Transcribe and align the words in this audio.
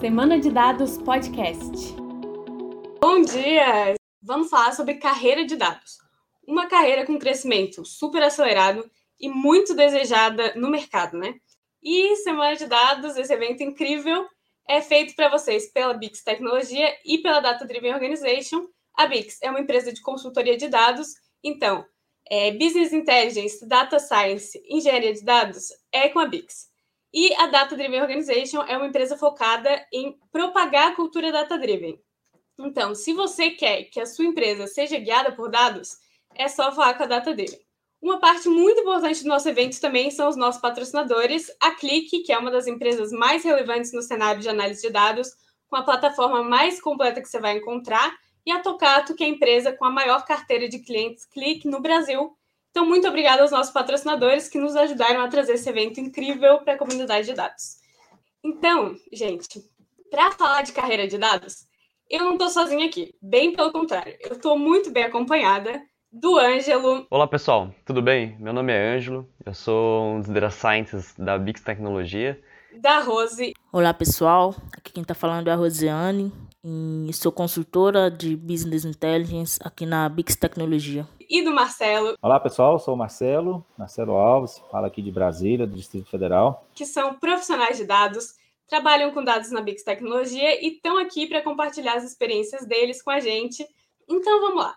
Semana 0.00 0.38
de 0.38 0.48
Dados 0.52 0.96
Podcast. 0.96 1.96
Bom 3.00 3.20
dia! 3.20 3.96
Vamos 4.22 4.48
falar 4.48 4.72
sobre 4.72 4.94
carreira 4.94 5.44
de 5.44 5.56
dados. 5.56 5.98
Uma 6.46 6.68
carreira 6.68 7.04
com 7.04 7.18
crescimento 7.18 7.84
super 7.84 8.22
acelerado 8.22 8.88
e 9.18 9.28
muito 9.28 9.74
desejada 9.74 10.54
no 10.54 10.70
mercado, 10.70 11.18
né? 11.18 11.34
E 11.82 12.14
Semana 12.14 12.54
de 12.54 12.66
Dados, 12.66 13.16
esse 13.16 13.32
evento 13.32 13.64
incrível, 13.64 14.24
é 14.68 14.80
feito 14.80 15.16
para 15.16 15.30
vocês 15.30 15.66
pela 15.72 15.94
Bix 15.94 16.22
Tecnologia 16.22 16.96
e 17.04 17.18
pela 17.18 17.40
Data 17.40 17.66
Driven 17.66 17.92
Organization. 17.92 18.68
A 18.96 19.04
Bix 19.04 19.42
é 19.42 19.50
uma 19.50 19.60
empresa 19.60 19.92
de 19.92 20.00
consultoria 20.00 20.56
de 20.56 20.68
dados, 20.68 21.08
então, 21.42 21.84
é, 22.30 22.52
Business 22.52 22.92
Intelligence, 22.92 23.66
Data 23.66 23.98
Science, 23.98 24.62
Engenharia 24.68 25.12
de 25.12 25.24
Dados 25.24 25.72
é 25.90 26.08
com 26.08 26.20
a 26.20 26.26
Bix. 26.26 26.68
E 27.12 27.34
a 27.34 27.46
Data 27.46 27.74
Driven 27.74 28.02
Organization 28.02 28.62
é 28.62 28.76
uma 28.76 28.86
empresa 28.86 29.16
focada 29.16 29.86
em 29.92 30.18
propagar 30.30 30.92
a 30.92 30.94
cultura 30.94 31.32
data 31.32 31.58
driven. 31.58 31.98
Então, 32.58 32.94
se 32.94 33.12
você 33.12 33.50
quer 33.50 33.84
que 33.84 34.00
a 34.00 34.06
sua 34.06 34.24
empresa 34.24 34.66
seja 34.66 34.98
guiada 34.98 35.32
por 35.32 35.48
dados, 35.48 35.96
é 36.34 36.48
só 36.48 36.72
falar 36.72 36.94
com 36.94 37.04
a 37.04 37.06
Data 37.06 37.32
Driven. 37.32 37.58
Uma 38.00 38.18
parte 38.18 38.48
muito 38.48 38.80
importante 38.80 39.22
do 39.22 39.28
nosso 39.28 39.48
evento 39.48 39.80
também 39.80 40.10
são 40.10 40.28
os 40.28 40.36
nossos 40.36 40.60
patrocinadores, 40.60 41.50
a 41.60 41.72
Click, 41.72 42.22
que 42.22 42.32
é 42.32 42.38
uma 42.38 42.50
das 42.50 42.66
empresas 42.66 43.10
mais 43.10 43.44
relevantes 43.44 43.92
no 43.92 44.02
cenário 44.02 44.40
de 44.40 44.48
análise 44.48 44.82
de 44.82 44.90
dados, 44.90 45.30
com 45.68 45.76
a 45.76 45.82
plataforma 45.82 46.42
mais 46.42 46.80
completa 46.80 47.20
que 47.20 47.28
você 47.28 47.40
vai 47.40 47.56
encontrar, 47.56 48.16
e 48.46 48.50
a 48.50 48.60
Tocato, 48.60 49.14
que 49.14 49.24
é 49.24 49.26
a 49.26 49.30
empresa 49.30 49.72
com 49.72 49.84
a 49.84 49.90
maior 49.90 50.24
carteira 50.24 50.68
de 50.68 50.78
clientes 50.78 51.26
Click 51.26 51.66
no 51.66 51.80
Brasil, 51.80 52.36
então, 52.70 52.86
muito 52.86 53.08
obrigada 53.08 53.42
aos 53.42 53.50
nossos 53.50 53.72
patrocinadores 53.72 54.48
que 54.48 54.58
nos 54.58 54.76
ajudaram 54.76 55.22
a 55.22 55.28
trazer 55.28 55.54
esse 55.54 55.68
evento 55.68 56.00
incrível 56.00 56.58
para 56.58 56.74
a 56.74 56.78
comunidade 56.78 57.26
de 57.26 57.34
dados. 57.34 57.78
Então, 58.44 58.94
gente, 59.12 59.60
para 60.10 60.30
falar 60.32 60.62
de 60.62 60.72
carreira 60.72 61.08
de 61.08 61.18
dados, 61.18 61.66
eu 62.08 62.24
não 62.24 62.32
estou 62.32 62.48
sozinha 62.48 62.86
aqui, 62.86 63.14
bem 63.20 63.52
pelo 63.52 63.72
contrário, 63.72 64.16
eu 64.20 64.32
estou 64.32 64.58
muito 64.58 64.90
bem 64.90 65.04
acompanhada 65.04 65.82
do 66.10 66.38
Ângelo. 66.38 67.06
Olá 67.10 67.26
pessoal, 67.26 67.74
tudo 67.84 68.00
bem? 68.00 68.36
Meu 68.38 68.52
nome 68.52 68.72
é 68.72 68.94
Ângelo, 68.94 69.28
eu 69.44 69.52
sou 69.52 70.14
um 70.14 70.20
dos 70.20 70.30
Data 70.30 70.48
Scientists 70.48 71.14
da 71.18 71.36
Bix 71.36 71.60
Tecnologia. 71.60 72.40
Da 72.80 73.00
Rose. 73.00 73.52
Olá 73.72 73.92
pessoal, 73.92 74.54
aqui 74.72 74.92
quem 74.92 75.02
está 75.02 75.14
falando 75.14 75.48
é 75.48 75.52
a 75.52 75.56
Rosiane, 75.56 76.32
e 76.64 77.12
sou 77.12 77.30
consultora 77.30 78.10
de 78.10 78.36
Business 78.36 78.84
Intelligence 78.84 79.58
aqui 79.62 79.86
na 79.86 80.08
Bix 80.08 80.36
Tecnologia 80.36 81.06
e 81.28 81.42
do 81.42 81.52
Marcelo. 81.52 82.16
Olá, 82.22 82.40
pessoal, 82.40 82.78
sou 82.78 82.94
o 82.94 82.96
Marcelo, 82.96 83.64
Marcelo 83.76 84.12
Alves, 84.12 84.58
falo 84.70 84.86
aqui 84.86 85.02
de 85.02 85.12
Brasília, 85.12 85.66
do 85.66 85.76
Distrito 85.76 86.10
Federal. 86.10 86.66
Que 86.74 86.86
são 86.86 87.14
profissionais 87.14 87.76
de 87.76 87.84
dados, 87.84 88.34
trabalham 88.66 89.12
com 89.12 89.22
dados 89.22 89.50
na 89.50 89.60
Bix 89.60 89.82
Tecnologia 89.82 90.64
e 90.64 90.74
estão 90.74 90.96
aqui 90.98 91.26
para 91.26 91.42
compartilhar 91.42 91.94
as 91.94 92.04
experiências 92.04 92.66
deles 92.66 93.02
com 93.02 93.10
a 93.10 93.20
gente. 93.20 93.66
Então, 94.08 94.40
vamos 94.40 94.62
lá. 94.62 94.76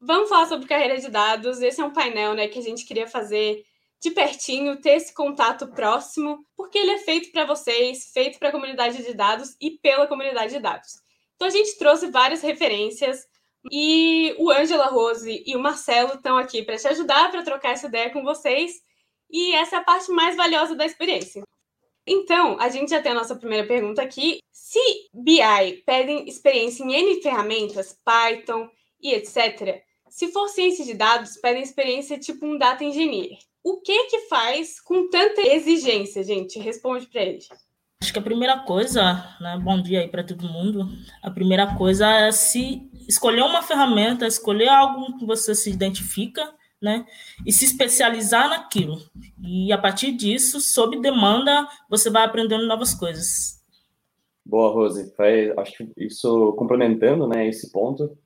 Vamos 0.00 0.28
falar 0.28 0.46
sobre 0.46 0.68
carreira 0.68 0.98
de 0.98 1.10
dados. 1.10 1.60
Esse 1.60 1.80
é 1.80 1.84
um 1.84 1.92
painel 1.92 2.34
né, 2.34 2.46
que 2.46 2.60
a 2.60 2.62
gente 2.62 2.84
queria 2.84 3.08
fazer 3.08 3.64
de 4.00 4.12
pertinho, 4.12 4.80
ter 4.80 4.90
esse 4.90 5.12
contato 5.12 5.66
próximo, 5.66 6.44
porque 6.56 6.78
ele 6.78 6.92
é 6.92 6.98
feito 6.98 7.32
para 7.32 7.44
vocês, 7.44 8.12
feito 8.12 8.38
para 8.38 8.50
a 8.50 8.52
comunidade 8.52 9.04
de 9.04 9.12
dados 9.12 9.56
e 9.60 9.72
pela 9.72 10.06
comunidade 10.06 10.52
de 10.52 10.60
dados. 10.60 11.07
Então, 11.38 11.46
a 11.46 11.52
gente 11.52 11.78
trouxe 11.78 12.10
várias 12.10 12.42
referências 12.42 13.24
e 13.70 14.34
o 14.38 14.50
Ângela 14.50 14.86
Rose 14.86 15.44
e 15.46 15.54
o 15.54 15.60
Marcelo 15.60 16.14
estão 16.14 16.36
aqui 16.36 16.64
para 16.64 16.76
te 16.76 16.88
ajudar, 16.88 17.30
para 17.30 17.44
trocar 17.44 17.70
essa 17.74 17.86
ideia 17.86 18.10
com 18.10 18.24
vocês. 18.24 18.72
E 19.30 19.54
essa 19.54 19.76
é 19.76 19.78
a 19.78 19.84
parte 19.84 20.10
mais 20.10 20.34
valiosa 20.34 20.74
da 20.74 20.84
experiência. 20.84 21.44
Então, 22.04 22.58
a 22.58 22.68
gente 22.68 22.90
já 22.90 23.00
tem 23.00 23.12
a 23.12 23.14
nossa 23.14 23.36
primeira 23.36 23.68
pergunta 23.68 24.02
aqui. 24.02 24.40
Se 24.50 24.80
BI 25.14 25.82
pedem 25.86 26.28
experiência 26.28 26.82
em 26.82 26.92
N 26.92 27.22
ferramentas, 27.22 27.96
Python 28.04 28.68
e 29.00 29.14
etc., 29.14 29.80
se 30.10 30.32
for 30.32 30.48
ciência 30.48 30.84
de 30.84 30.94
dados, 30.94 31.36
pedem 31.36 31.62
experiência 31.62 32.18
tipo 32.18 32.44
um 32.44 32.58
data 32.58 32.82
engineer. 32.82 33.38
O 33.62 33.80
que 33.80 34.04
que 34.06 34.20
faz 34.22 34.80
com 34.80 35.08
tanta 35.08 35.42
exigência, 35.42 36.24
gente? 36.24 36.58
Responde 36.58 37.06
para 37.06 37.22
ele. 37.22 37.38
Acho 38.00 38.12
que 38.12 38.18
a 38.18 38.22
primeira 38.22 38.60
coisa, 38.60 39.36
né, 39.40 39.58
bom 39.62 39.82
dia 39.82 40.00
aí 40.00 40.08
para 40.08 40.22
todo 40.22 40.48
mundo. 40.48 40.88
A 41.20 41.30
primeira 41.30 41.76
coisa 41.76 42.06
é 42.08 42.30
se 42.30 42.88
escolher 43.08 43.42
uma 43.42 43.60
ferramenta, 43.60 44.26
escolher 44.26 44.68
algo 44.68 45.18
que 45.18 45.26
você 45.26 45.52
se 45.52 45.68
identifica, 45.70 46.48
né, 46.80 47.04
e 47.44 47.52
se 47.52 47.64
especializar 47.64 48.48
naquilo. 48.48 48.98
E 49.42 49.72
a 49.72 49.78
partir 49.78 50.12
disso, 50.12 50.60
sob 50.60 51.00
demanda, 51.00 51.68
você 51.90 52.08
vai 52.08 52.24
aprendendo 52.24 52.66
novas 52.66 52.94
coisas. 52.94 53.60
Boa, 54.46 54.72
Rose. 54.72 55.12
acho 55.58 55.76
que 55.76 55.92
isso 55.96 56.52
complementando, 56.52 57.26
né, 57.26 57.48
esse 57.48 57.72
ponto, 57.72 58.16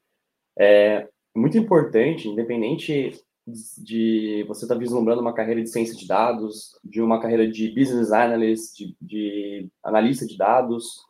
é 0.57 1.09
muito 1.35 1.57
importante, 1.57 2.29
independente 2.29 3.19
de 3.47 4.45
você 4.47 4.65
estar 4.65 4.75
tá 4.75 4.79
vislumbrando 4.79 5.21
uma 5.21 5.35
carreira 5.35 5.63
de 5.63 5.69
ciência 5.69 5.97
de 5.97 6.07
dados, 6.07 6.79
de 6.85 7.01
uma 7.01 7.21
carreira 7.21 7.51
de 7.51 7.69
business 7.75 8.13
analyst, 8.13 8.77
de, 8.77 8.97
de 9.01 9.71
analista 9.83 10.27
de 10.27 10.37
dados, 10.37 11.05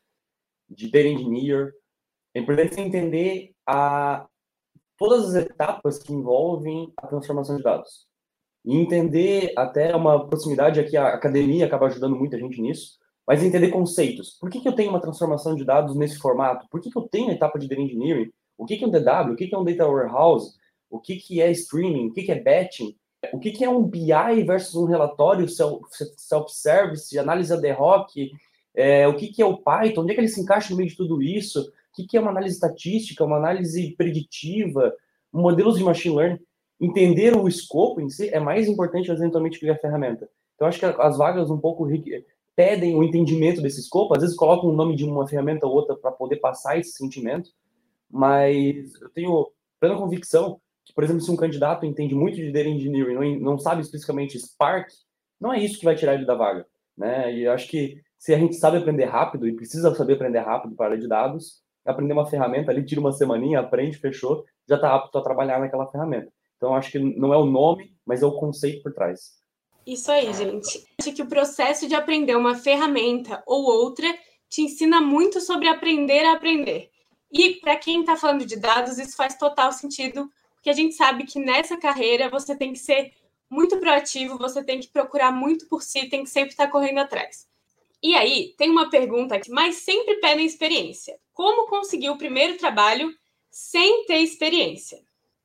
de 0.69 0.91
data 0.91 1.09
engineer. 1.09 1.73
É 2.35 2.41
importante 2.41 2.81
entender 2.81 3.53
a, 3.67 4.27
todas 4.97 5.35
as 5.35 5.45
etapas 5.45 5.99
que 5.99 6.13
envolvem 6.13 6.93
a 6.97 7.07
transformação 7.07 7.57
de 7.57 7.63
dados. 7.63 8.07
E 8.65 8.77
entender 8.77 9.53
até 9.57 9.95
uma 9.95 10.27
proximidade 10.27 10.81
aqui, 10.81 10.97
a 10.97 11.09
academia 11.09 11.67
acaba 11.67 11.87
ajudando 11.87 12.17
muita 12.17 12.39
gente 12.39 12.61
nisso, 12.61 12.99
mas 13.27 13.43
entender 13.43 13.71
conceitos. 13.71 14.39
Por 14.41 14.49
que, 14.49 14.61
que 14.61 14.69
eu 14.69 14.75
tenho 14.75 14.91
uma 14.91 15.01
transformação 15.01 15.55
de 15.55 15.65
dados 15.65 15.97
nesse 15.97 16.19
formato? 16.19 16.67
Por 16.71 16.81
que, 16.81 16.91
que 16.91 16.99
eu 16.99 17.03
tenho 17.03 17.29
a 17.29 17.33
etapa 17.33 17.59
de 17.59 17.69
data 17.69 17.81
engineering? 17.81 18.31
O 18.57 18.65
que, 18.65 18.77
que 18.77 18.85
é 18.85 18.87
um 18.87 18.91
DW? 18.91 19.33
O 19.33 19.37
que, 19.37 19.49
que 19.49 19.55
é 19.55 19.59
um 19.59 19.65
data 19.65 19.89
warehouse? 19.89 20.57
O 20.93 21.01
que, 21.01 21.17
que 21.17 21.41
é 21.41 21.51
streaming, 21.51 22.09
o 22.09 22.13
que, 22.13 22.23
que 22.23 22.31
é 22.31 22.39
batching, 22.39 22.95
o 23.33 23.39
que, 23.39 23.51
que 23.51 23.65
é 23.65 23.71
um 23.71 23.83
BI 23.83 24.45
versus 24.45 24.75
um 24.75 24.85
relatório 24.85 25.47
self-service, 25.49 27.19
análise 27.19 27.51
ad 27.53 27.73
hoc, 27.73 28.11
é, 28.75 29.09
o 29.09 29.17
que, 29.17 29.29
que 29.29 29.41
é 29.41 29.47
o 29.47 29.57
Python, 29.57 30.03
onde 30.03 30.13
é 30.13 30.15
que 30.15 30.21
ele 30.21 30.29
se 30.29 30.41
encaixa 30.41 30.71
no 30.71 30.77
meio 30.77 30.91
de 30.91 30.97
tudo 30.97 31.23
isso, 31.23 31.63
o 31.63 31.95
que, 31.95 32.07
que 32.07 32.17
é 32.17 32.21
uma 32.21 32.31
análise 32.31 32.55
estatística, 32.57 33.25
uma 33.25 33.39
análise 33.39 33.95
preditiva, 33.97 34.95
modelos 35.33 35.79
de 35.79 35.85
machine 35.85 36.15
learning. 36.15 36.41
Entender 36.79 37.35
o 37.37 37.49
escopo 37.49 38.01
em 38.01 38.11
si 38.11 38.29
é 38.29 38.41
mais 38.41 38.69
importante 38.69 39.11
eventualmente 39.11 39.59
que 39.59 39.71
a 39.71 39.79
ferramenta. 39.79 40.29
Então, 40.55 40.67
acho 40.69 40.79
que 40.79 40.85
as 40.85 41.17
vagas 41.17 41.49
um 41.49 41.59
pouco 41.59 41.87
pedem 42.55 42.95
o 42.97 43.03
entendimento 43.03 43.63
desse 43.63 43.81
escopo, 43.81 44.15
às 44.15 44.23
vezes 44.23 44.37
colocam 44.37 44.69
o 44.69 44.77
nome 44.77 44.95
de 44.95 45.05
uma 45.05 45.27
ferramenta 45.27 45.67
ou 45.67 45.73
outra 45.73 45.97
para 45.97 46.11
poder 46.11 46.37
passar 46.37 46.79
esse 46.79 46.93
sentimento, 46.93 47.51
mas 48.11 49.01
eu 49.01 49.09
tenho 49.11 49.51
plena 49.81 49.97
convicção 49.97 50.61
que, 50.85 50.93
por 50.93 51.05
exemplo, 51.05 51.23
se 51.23 51.31
um 51.31 51.37
candidato 51.37 51.87
entende 51.87 52.15
muito 52.15 52.37
de 52.37 52.53
data 52.53 52.69
engineering, 52.69 53.15
não, 53.15 53.53
não 53.53 53.59
sabe 53.59 53.83
especificamente 53.83 54.39
Spark, 54.39 54.89
não 55.41 55.53
é 55.53 55.59
isso 55.59 55.79
que 55.79 55.85
vai 55.85 55.95
tirar 55.95 56.15
ele 56.15 56.25
da 56.25 56.35
vaga, 56.35 56.67
né? 56.97 57.33
E 57.35 57.45
eu 57.45 57.53
acho 57.53 57.69
que 57.69 58.01
se 58.19 58.33
a 58.33 58.39
gente 58.39 58.55
sabe 58.57 58.77
aprender 58.77 59.07
rápido 59.07 59.49
e 59.49 59.57
precisa 59.57 59.95
saber 59.95 60.15
aprender 60.15 60.39
rápido 60.39 60.75
para 60.77 60.97
de 60.97 61.09
dados, 61.09 61.63
aprender 61.85 62.13
uma 62.13 62.29
ferramenta 62.29 62.71
ali, 62.71 62.85
tira 62.85 63.01
uma 63.01 63.13
semaninha, 63.13 63.61
aprende, 63.61 63.99
fechou, 63.99 64.45
já 64.69 64.77
está 64.77 64.95
apto 64.95 65.19
a 65.19 65.23
trabalhar 65.23 65.59
naquela 65.59 65.91
ferramenta. 65.91 66.33
Então, 66.57 66.75
acho 66.75 66.93
que 66.93 66.99
não 66.99 67.35
é 67.35 67.37
o 67.37 67.45
nome, 67.45 67.93
mas 68.07 68.23
é 68.23 68.27
o 68.27 68.39
conceito 68.39 68.83
por 68.85 68.93
trás. 68.93 69.43
Isso 69.85 70.13
aí, 70.13 70.33
gente. 70.33 70.87
Acho 71.01 71.13
que 71.13 71.23
o 71.23 71.27
processo 71.27 71.89
de 71.89 71.95
aprender 71.97 72.37
uma 72.37 72.55
ferramenta 72.55 73.43
ou 73.47 73.65
outra 73.65 74.07
te 74.49 74.63
ensina 74.63 75.01
muito 75.01 75.41
sobre 75.41 75.67
aprender 75.67 76.25
a 76.25 76.35
aprender. 76.35 76.91
E 77.33 77.55
para 77.55 77.77
quem 77.77 78.01
está 78.01 78.15
falando 78.15 78.47
de 78.47 78.57
dados, 78.57 78.99
isso 78.99 79.17
faz 79.17 79.37
total 79.37 79.73
sentido, 79.73 80.31
porque 80.63 80.71
a 80.71 80.75
gente 80.75 80.95
sabe 80.95 81.25
que 81.25 81.41
nessa 81.41 81.77
carreira 81.77 82.31
você 82.31 82.55
tem 82.55 82.73
que 82.73 82.79
ser 82.79 83.13
muito 83.51 83.79
proativo, 83.79 84.39
você 84.39 84.63
tem 84.63 84.79
que 84.79 84.87
procurar 84.87 85.33
muito 85.33 85.67
por 85.67 85.83
si, 85.83 86.09
tem 86.09 86.23
que 86.23 86.31
sempre 86.31 86.51
estar 86.51 86.69
correndo 86.69 86.99
atrás. 86.99 87.49
E 88.01 88.15
aí, 88.15 88.55
tem 88.57 88.71
uma 88.71 88.89
pergunta 88.89 89.35
aqui, 89.35 89.51
mas 89.51 89.77
sempre 89.77 90.21
pedem 90.21 90.47
experiência. 90.47 91.19
Como 91.35 91.69
conseguir 91.69 92.11
o 92.11 92.17
primeiro 92.17 92.57
trabalho 92.59 93.13
sem 93.51 94.07
ter 94.07 94.19
experiência? 94.19 95.01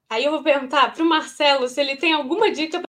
Aí 0.08 0.24
eu 0.24 0.32
vou 0.32 0.44
perguntar 0.44 0.94
para 0.94 1.04
o 1.04 1.10
Marcelo 1.10 1.68
se 1.68 1.82
ele 1.82 1.98
tem 1.98 2.14
alguma 2.14 2.52
dica. 2.52 2.84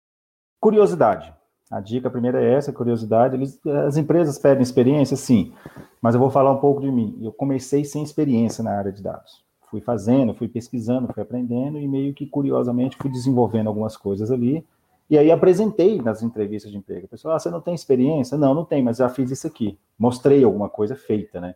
Curiosidade. 0.61 1.35
A 1.71 1.81
dica 1.81 2.11
primeira 2.11 2.45
é 2.45 2.55
essa, 2.57 2.75
curiosidade. 2.75 3.37
Eles, 3.37 3.59
as 3.87 3.97
empresas 3.97 4.39
pedem 4.39 4.63
experiência, 4.63 5.17
sim, 5.17 5.55
mas 6.03 6.15
eu 6.15 6.21
vou 6.21 6.31
falar 6.31 6.53
um 6.53 6.61
pouco 6.61 6.83
de 6.83 6.91
mim. 6.91 7.19
Eu 7.23 7.33
comecei 7.33 7.87
sem 7.87 8.03
experiência 8.03 8.63
na 8.63 8.77
área 8.77 8.93
de 8.93 9.03
dados 9.03 9.48
fui 9.71 9.81
fazendo, 9.81 10.35
fui 10.35 10.49
pesquisando, 10.49 11.13
fui 11.13 11.23
aprendendo 11.23 11.79
e 11.79 11.87
meio 11.87 12.15
que 12.15 12.27
curiosamente 12.27 12.97
fui 12.97 13.11
desenvolvendo 13.11 13.69
algumas 13.69 13.97
coisas 13.97 14.31
ali. 14.31 14.65
E 15.11 15.17
aí 15.17 15.31
apresentei 15.31 16.01
nas 16.03 16.23
entrevistas 16.23 16.71
de 16.71 16.77
emprego. 16.77 17.09
Pessoal, 17.09 17.35
ah, 17.35 17.39
você 17.39 17.51
não 17.51 17.61
tem 17.61 17.75
experiência? 17.75 18.37
Não, 18.37 18.55
não 18.55 18.65
tem, 18.65 18.83
mas 18.83 18.99
já 18.99 19.09
fiz 19.09 19.31
isso 19.31 19.47
aqui. 19.47 19.79
Mostrei 19.99 20.45
alguma 20.45 20.69
coisa 20.69 20.95
feita, 20.95 21.41
né? 21.41 21.55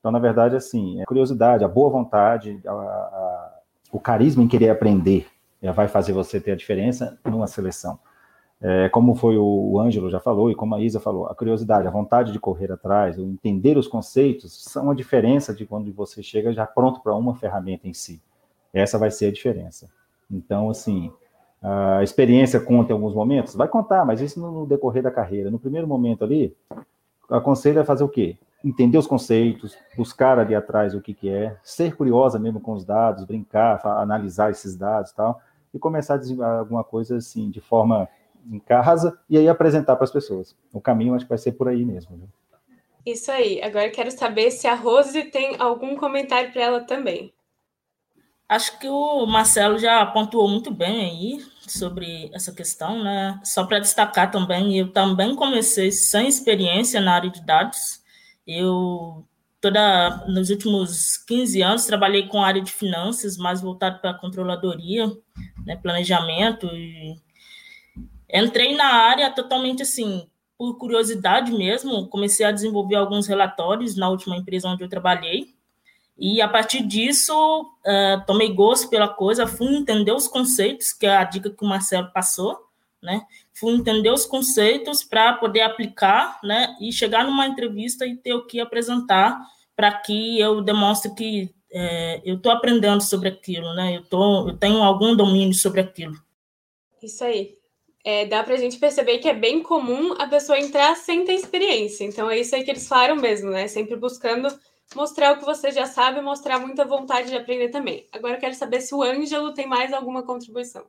Então, 0.00 0.10
na 0.10 0.18
verdade, 0.18 0.56
assim, 0.56 1.00
a 1.02 1.06
curiosidade, 1.06 1.64
a 1.64 1.68
boa 1.68 1.90
vontade, 1.90 2.60
a, 2.66 2.70
a, 2.70 3.54
o 3.92 4.00
carisma 4.00 4.42
em 4.42 4.48
querer 4.48 4.70
aprender 4.70 5.26
vai 5.74 5.88
fazer 5.88 6.12
você 6.12 6.40
ter 6.40 6.52
a 6.52 6.56
diferença 6.56 7.18
numa 7.24 7.46
seleção. 7.46 7.98
É, 8.66 8.88
como 8.88 9.14
foi 9.14 9.36
o 9.36 9.78
Ângelo 9.78 10.08
já 10.08 10.18
falou 10.18 10.50
e 10.50 10.54
como 10.54 10.74
a 10.74 10.80
Isa 10.80 10.98
falou, 10.98 11.26
a 11.26 11.34
curiosidade, 11.34 11.86
a 11.86 11.90
vontade 11.90 12.32
de 12.32 12.40
correr 12.40 12.72
atrás, 12.72 13.18
o 13.18 13.26
entender 13.26 13.76
os 13.76 13.86
conceitos, 13.86 14.64
são 14.64 14.90
a 14.90 14.94
diferença 14.94 15.52
de 15.52 15.66
quando 15.66 15.92
você 15.92 16.22
chega 16.22 16.50
já 16.50 16.66
pronto 16.66 17.00
para 17.00 17.14
uma 17.14 17.34
ferramenta 17.34 17.86
em 17.86 17.92
si. 17.92 18.22
Essa 18.72 18.98
vai 18.98 19.10
ser 19.10 19.26
a 19.26 19.32
diferença. 19.32 19.90
Então, 20.30 20.70
assim, 20.70 21.12
a 21.60 22.02
experiência 22.02 22.58
conta 22.58 22.90
em 22.90 22.94
alguns 22.94 23.14
momentos? 23.14 23.54
Vai 23.54 23.68
contar, 23.68 24.02
mas 24.06 24.22
isso 24.22 24.40
no 24.40 24.64
decorrer 24.64 25.02
da 25.02 25.10
carreira. 25.10 25.50
No 25.50 25.58
primeiro 25.58 25.86
momento 25.86 26.24
ali, 26.24 26.56
aconselho 27.28 27.80
é 27.80 27.84
fazer 27.84 28.04
o 28.04 28.08
quê? 28.08 28.38
Entender 28.64 28.96
os 28.96 29.06
conceitos, 29.06 29.76
buscar 29.94 30.38
ali 30.38 30.54
atrás 30.54 30.94
o 30.94 31.02
que, 31.02 31.12
que 31.12 31.28
é, 31.28 31.54
ser 31.62 31.94
curiosa 31.94 32.38
mesmo 32.38 32.60
com 32.60 32.72
os 32.72 32.82
dados, 32.82 33.26
brincar, 33.26 33.86
analisar 33.86 34.50
esses 34.50 34.74
dados 34.74 35.10
e 35.10 35.16
tal, 35.16 35.38
e 35.74 35.78
começar 35.78 36.14
a 36.14 36.16
desenvolver 36.16 36.60
alguma 36.60 36.82
coisa 36.82 37.18
assim, 37.18 37.50
de 37.50 37.60
forma 37.60 38.08
em 38.50 38.58
casa, 38.58 39.18
e 39.28 39.38
aí 39.38 39.48
apresentar 39.48 39.96
para 39.96 40.04
as 40.04 40.12
pessoas. 40.12 40.56
O 40.72 40.80
caminho 40.80 41.14
acho 41.14 41.24
que 41.24 41.28
vai 41.30 41.38
ser 41.38 41.52
por 41.52 41.68
aí 41.68 41.84
mesmo. 41.84 42.16
Viu? 42.16 42.28
Isso 43.06 43.30
aí. 43.30 43.62
Agora 43.62 43.90
quero 43.90 44.10
saber 44.10 44.50
se 44.50 44.66
a 44.66 44.74
Rose 44.74 45.24
tem 45.24 45.56
algum 45.58 45.96
comentário 45.96 46.52
para 46.52 46.62
ela 46.62 46.80
também. 46.80 47.32
Acho 48.48 48.78
que 48.78 48.88
o 48.88 49.26
Marcelo 49.26 49.78
já 49.78 50.04
pontuou 50.06 50.48
muito 50.48 50.70
bem 50.70 51.04
aí 51.04 51.44
sobre 51.66 52.30
essa 52.32 52.52
questão, 52.52 53.02
né? 53.02 53.40
Só 53.42 53.64
para 53.64 53.78
destacar 53.78 54.30
também, 54.30 54.78
eu 54.78 54.92
também 54.92 55.34
comecei 55.34 55.90
sem 55.90 56.28
experiência 56.28 57.00
na 57.00 57.14
área 57.14 57.30
de 57.30 57.44
dados. 57.44 58.02
Eu 58.46 59.24
toda 59.60 60.26
nos 60.28 60.50
últimos 60.50 61.16
15 61.26 61.62
anos 61.62 61.86
trabalhei 61.86 62.28
com 62.28 62.42
a 62.42 62.46
área 62.46 62.60
de 62.60 62.70
finanças, 62.70 63.38
mais 63.38 63.62
voltado 63.62 63.98
para 63.98 64.10
a 64.10 64.18
controladoria, 64.18 65.10
né, 65.64 65.74
planejamento 65.76 66.66
e 66.66 67.16
entrei 68.34 68.74
na 68.74 68.86
área 68.86 69.30
totalmente 69.30 69.82
assim, 69.82 70.26
por 70.58 70.76
curiosidade 70.76 71.52
mesmo, 71.52 72.08
comecei 72.08 72.44
a 72.44 72.52
desenvolver 72.52 72.96
alguns 72.96 73.26
relatórios 73.26 73.96
na 73.96 74.08
última 74.08 74.36
empresa 74.36 74.68
onde 74.68 74.82
eu 74.82 74.88
trabalhei. 74.88 75.54
E 76.16 76.40
a 76.40 76.48
partir 76.48 76.86
disso, 76.86 77.32
uh, 77.62 78.24
tomei 78.26 78.52
gosto 78.52 78.88
pela 78.88 79.08
coisa, 79.08 79.46
fui 79.46 79.74
entender 79.74 80.12
os 80.12 80.28
conceitos, 80.28 80.92
que 80.92 81.06
é 81.06 81.16
a 81.16 81.24
dica 81.24 81.50
que 81.50 81.64
o 81.64 81.68
Marcelo 81.68 82.10
passou, 82.12 82.58
né? 83.02 83.22
Fui 83.52 83.72
entender 83.72 84.10
os 84.10 84.24
conceitos 84.24 85.02
para 85.02 85.34
poder 85.34 85.62
aplicar, 85.62 86.38
né? 86.42 86.76
E 86.80 86.92
chegar 86.92 87.24
numa 87.24 87.46
entrevista 87.46 88.06
e 88.06 88.16
ter 88.16 88.32
o 88.32 88.46
que 88.46 88.60
apresentar 88.60 89.40
para 89.76 89.92
que 89.92 90.38
eu 90.38 90.60
demonstre 90.60 91.12
que 91.14 91.52
é, 91.70 92.22
eu 92.24 92.36
estou 92.36 92.52
aprendendo 92.52 93.02
sobre 93.02 93.28
aquilo, 93.28 93.74
né? 93.74 93.96
Eu, 93.96 94.04
tô, 94.04 94.48
eu 94.48 94.56
tenho 94.56 94.82
algum 94.82 95.16
domínio 95.16 95.54
sobre 95.54 95.80
aquilo. 95.80 96.14
Isso 97.02 97.24
aí. 97.24 97.58
É, 98.04 98.26
dá 98.26 98.44
para 98.44 98.54
a 98.54 98.58
gente 98.58 98.78
perceber 98.78 99.18
que 99.18 99.28
é 99.28 99.34
bem 99.34 99.62
comum 99.62 100.12
a 100.18 100.28
pessoa 100.28 100.58
entrar 100.58 100.94
sem 100.94 101.24
ter 101.24 101.32
experiência. 101.32 102.04
Então 102.04 102.30
é 102.30 102.38
isso 102.38 102.54
aí 102.54 102.62
que 102.62 102.70
eles 102.70 102.86
falaram 102.86 103.16
mesmo, 103.16 103.50
né? 103.50 103.66
Sempre 103.66 103.96
buscando 103.96 104.48
mostrar 104.94 105.32
o 105.32 105.38
que 105.38 105.44
você 105.44 105.70
já 105.70 105.86
sabe, 105.86 106.20
mostrar 106.20 106.58
muita 106.58 106.84
vontade 106.84 107.28
de 107.28 107.36
aprender 107.36 107.70
também. 107.70 108.06
Agora 108.12 108.36
quero 108.36 108.54
saber 108.54 108.80
se 108.80 108.94
o 108.94 109.02
Ângelo 109.02 109.54
tem 109.54 109.66
mais 109.66 109.92
alguma 109.92 110.22
contribuição. 110.22 110.84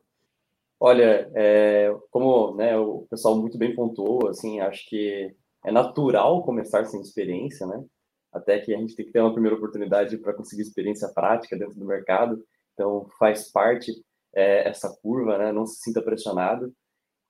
Olha, 0.80 1.32
é, 1.34 1.96
como 2.12 2.54
né, 2.56 2.78
o 2.78 3.08
pessoal 3.10 3.38
muito 3.38 3.58
bem 3.58 3.74
pontuou, 3.74 4.28
assim, 4.28 4.60
acho 4.60 4.88
que 4.90 5.34
é 5.64 5.72
natural 5.72 6.44
começar 6.44 6.86
sem 6.86 7.00
experiência, 7.02 7.66
né? 7.66 7.84
Até 8.32 8.60
que 8.60 8.74
a 8.74 8.78
gente 8.78 8.96
tem 8.96 9.06
que 9.06 9.14
ter 9.14 9.22
uma 9.22 9.32
primeira 9.32 9.56
oportunidade 9.56 10.18
para 10.18 10.34
conseguir 10.34 10.64
experiência 10.64 11.08
prática 11.14 11.58
dentro 11.58 11.80
do 11.80 11.86
mercado. 11.86 12.44
Então, 12.74 13.08
faz 13.18 13.50
parte 13.52 13.92
é, 14.36 14.68
essa 14.68 14.94
curva, 15.02 15.38
né? 15.38 15.54
Não 15.54 15.66
se 15.66 15.82
sinta 15.82 16.02
pressionado. 16.02 16.74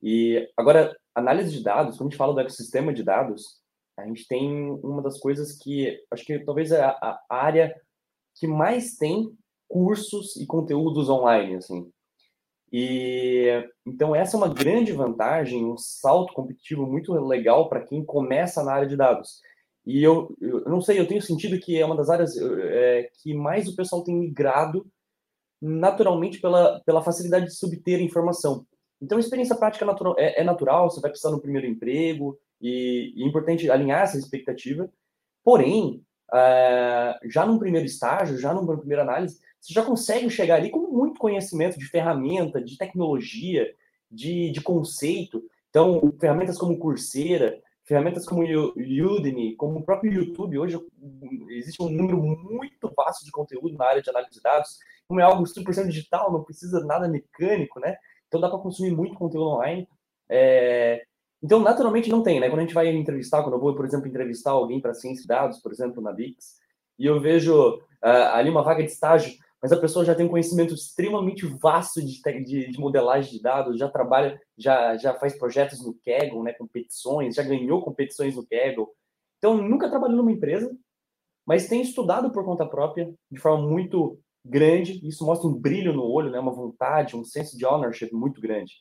E 0.08 0.48
agora, 0.56 0.96
análise 1.16 1.52
de 1.52 1.64
dados, 1.64 1.98
quando 1.98 2.10
a 2.10 2.12
gente 2.12 2.18
fala 2.18 2.36
do 2.36 2.40
ecossistema 2.40 2.94
de 2.94 3.04
dados, 3.04 3.60
a 3.98 4.06
gente 4.06 4.28
tem 4.28 4.70
uma 4.84 5.02
das 5.02 5.20
coisas 5.20 5.58
que 5.58 6.00
acho 6.12 6.24
que 6.24 6.38
talvez 6.46 6.72
é 6.72 6.80
a, 6.84 6.92
a 7.28 7.36
área 7.36 7.76
que 8.36 8.46
mais 8.46 8.98
tem 8.98 9.36
cursos 9.68 10.36
e 10.36 10.46
conteúdos 10.46 11.10
online, 11.10 11.56
assim. 11.56 11.90
E 12.72 13.48
então 13.84 14.16
essa 14.16 14.38
é 14.38 14.40
uma 14.40 14.54
grande 14.54 14.92
vantagem, 14.92 15.66
um 15.66 15.76
salto 15.76 16.34
competitivo 16.34 16.86
muito 16.86 17.12
legal 17.14 17.68
para 17.68 17.84
quem 17.84 18.06
começa 18.06 18.64
na 18.64 18.74
área 18.74 18.88
de 18.88 18.96
dados. 18.96 19.42
E 19.88 20.04
eu, 20.04 20.36
eu 20.40 20.66
não 20.66 20.82
sei, 20.82 21.00
eu 21.00 21.08
tenho 21.08 21.22
sentido 21.22 21.60
que 21.60 21.80
é 21.80 21.86
uma 21.86 21.96
das 21.96 22.12
áreas 22.12 22.38
é, 22.38 23.10
que 23.24 23.34
mais 23.34 23.68
o 23.68 23.76
pessoal 23.76 24.04
tem 24.04 24.16
migrado 24.16 24.86
naturalmente 25.60 26.40
pela, 26.40 26.80
pela 26.86 27.02
facilidade 27.02 27.46
de 27.46 27.56
subter 27.56 28.00
informação. 28.02 28.68
Então, 29.02 29.20
experiência 29.20 29.56
prática 29.56 29.86
natural, 29.86 30.16
é, 30.18 30.42
é 30.42 30.44
natural, 30.44 30.90
você 30.90 31.02
vai 31.02 31.10
precisar 31.10 31.32
no 31.32 31.42
primeiro 31.42 31.68
emprego, 31.68 32.40
e, 32.62 33.14
e 33.16 33.24
é 33.24 33.28
importante 33.28 33.70
alinhar 33.70 34.02
essa 34.02 34.18
expectativa. 34.18 34.90
Porém, 35.44 36.04
uh, 36.32 37.30
já 37.30 37.46
num 37.46 37.60
primeiro 37.60 37.86
estágio, 37.86 38.38
já 38.38 38.54
numa 38.54 38.78
primeira 38.78 39.04
análise, 39.04 39.40
você 39.60 39.74
já 39.74 39.84
consegue 39.84 40.30
chegar 40.30 40.56
ali 40.56 40.70
com 40.70 40.80
muito 40.80 41.20
conhecimento 41.20 41.78
de 41.78 41.86
ferramenta, 41.86 42.62
de 42.62 42.78
tecnologia, 42.78 43.72
de, 44.10 44.52
de 44.52 44.62
conceito. 44.62 45.44
Então, 45.70 46.14
ferramentas 46.20 46.58
como 46.58 46.78
Coursera, 46.78 47.62
ferramentas 47.84 48.26
como 48.26 48.44
Udemy, 48.44 49.56
como 49.56 49.80
o 49.80 49.84
próprio 49.84 50.14
YouTube, 50.14 50.58
hoje 50.58 50.80
existe 51.50 51.82
um 51.82 51.90
número 51.90 52.18
muito 52.22 52.92
vasto 52.96 53.24
de 53.24 53.32
conteúdo 53.32 53.78
na 53.78 53.86
área 53.86 54.02
de 54.02 54.10
análise 54.10 54.34
de 54.34 54.42
dados. 54.42 54.80
Como 55.08 55.20
é 55.20 55.24
algo 55.24 55.44
100% 55.44 55.88
digital, 55.88 56.32
não 56.32 56.44
precisa 56.44 56.84
nada 56.84 57.08
mecânico, 57.08 57.80
né? 57.80 57.96
Então 58.36 58.42
dá 58.42 58.50
para 58.50 58.60
consumir 58.60 58.92
muito 58.92 59.16
conteúdo 59.16 59.48
online. 59.48 59.88
É... 60.30 61.06
Então, 61.42 61.60
naturalmente, 61.60 62.10
não 62.10 62.22
tem, 62.22 62.40
né? 62.40 62.50
Quando 62.50 62.60
a 62.60 62.64
gente 62.64 62.74
vai 62.74 62.94
entrevistar, 62.94 63.42
quando 63.42 63.54
eu 63.54 63.60
vou, 63.60 63.74
por 63.74 63.86
exemplo, 63.86 64.08
entrevistar 64.08 64.52
alguém 64.52 64.82
para 64.82 64.94
ciência 64.94 65.22
de 65.22 65.28
dados, 65.28 65.60
por 65.60 65.72
exemplo, 65.72 66.02
na 66.02 66.12
Bix, 66.12 66.56
e 67.00 67.06
eu 67.06 67.20
vejo 67.20 67.76
uh, 67.76 68.34
ali 68.34 68.50
uma 68.50 68.64
vaga 68.64 68.84
de 68.84 68.92
estágio, 68.92 69.34
mas 69.62 69.72
a 69.72 69.80
pessoa 69.80 70.04
já 70.04 70.14
tem 70.14 70.26
um 70.26 70.30
conhecimento 70.30 70.74
extremamente 70.74 71.46
vasto 71.46 72.02
de, 72.02 72.22
de, 72.44 72.72
de, 72.72 72.80
modelagem 72.80 73.32
de 73.32 73.42
dados, 73.42 73.78
já 73.78 73.88
trabalha, 73.88 74.42
já, 74.58 74.98
já 74.98 75.14
faz 75.14 75.38
projetos 75.38 75.86
no 75.86 75.94
Kaggle, 75.94 76.44
né, 76.44 76.52
competições, 76.54 77.36
já 77.36 77.44
ganhou 77.44 77.82
competições 77.82 78.36
no 78.36 78.46
Kaggle. 78.46 78.90
Então, 79.38 79.56
nunca 79.56 79.90
trabalhou 79.90 80.18
numa 80.18 80.32
empresa, 80.32 80.76
mas 81.46 81.68
tem 81.68 81.82
estudado 81.82 82.32
por 82.32 82.44
conta 82.44 82.66
própria, 82.66 83.14
de 83.32 83.40
forma 83.40 83.66
muito 83.68 84.20
grande, 84.46 85.06
isso 85.08 85.26
mostra 85.26 85.48
um 85.48 85.54
brilho 85.54 85.92
no 85.92 86.04
olho, 86.04 86.30
né, 86.30 86.40
uma 86.40 86.54
vontade, 86.54 87.16
um 87.16 87.26
senso 87.26 87.58
de 87.58 87.66
ownership 87.66 88.14
muito 88.14 88.40
grande. 88.40 88.74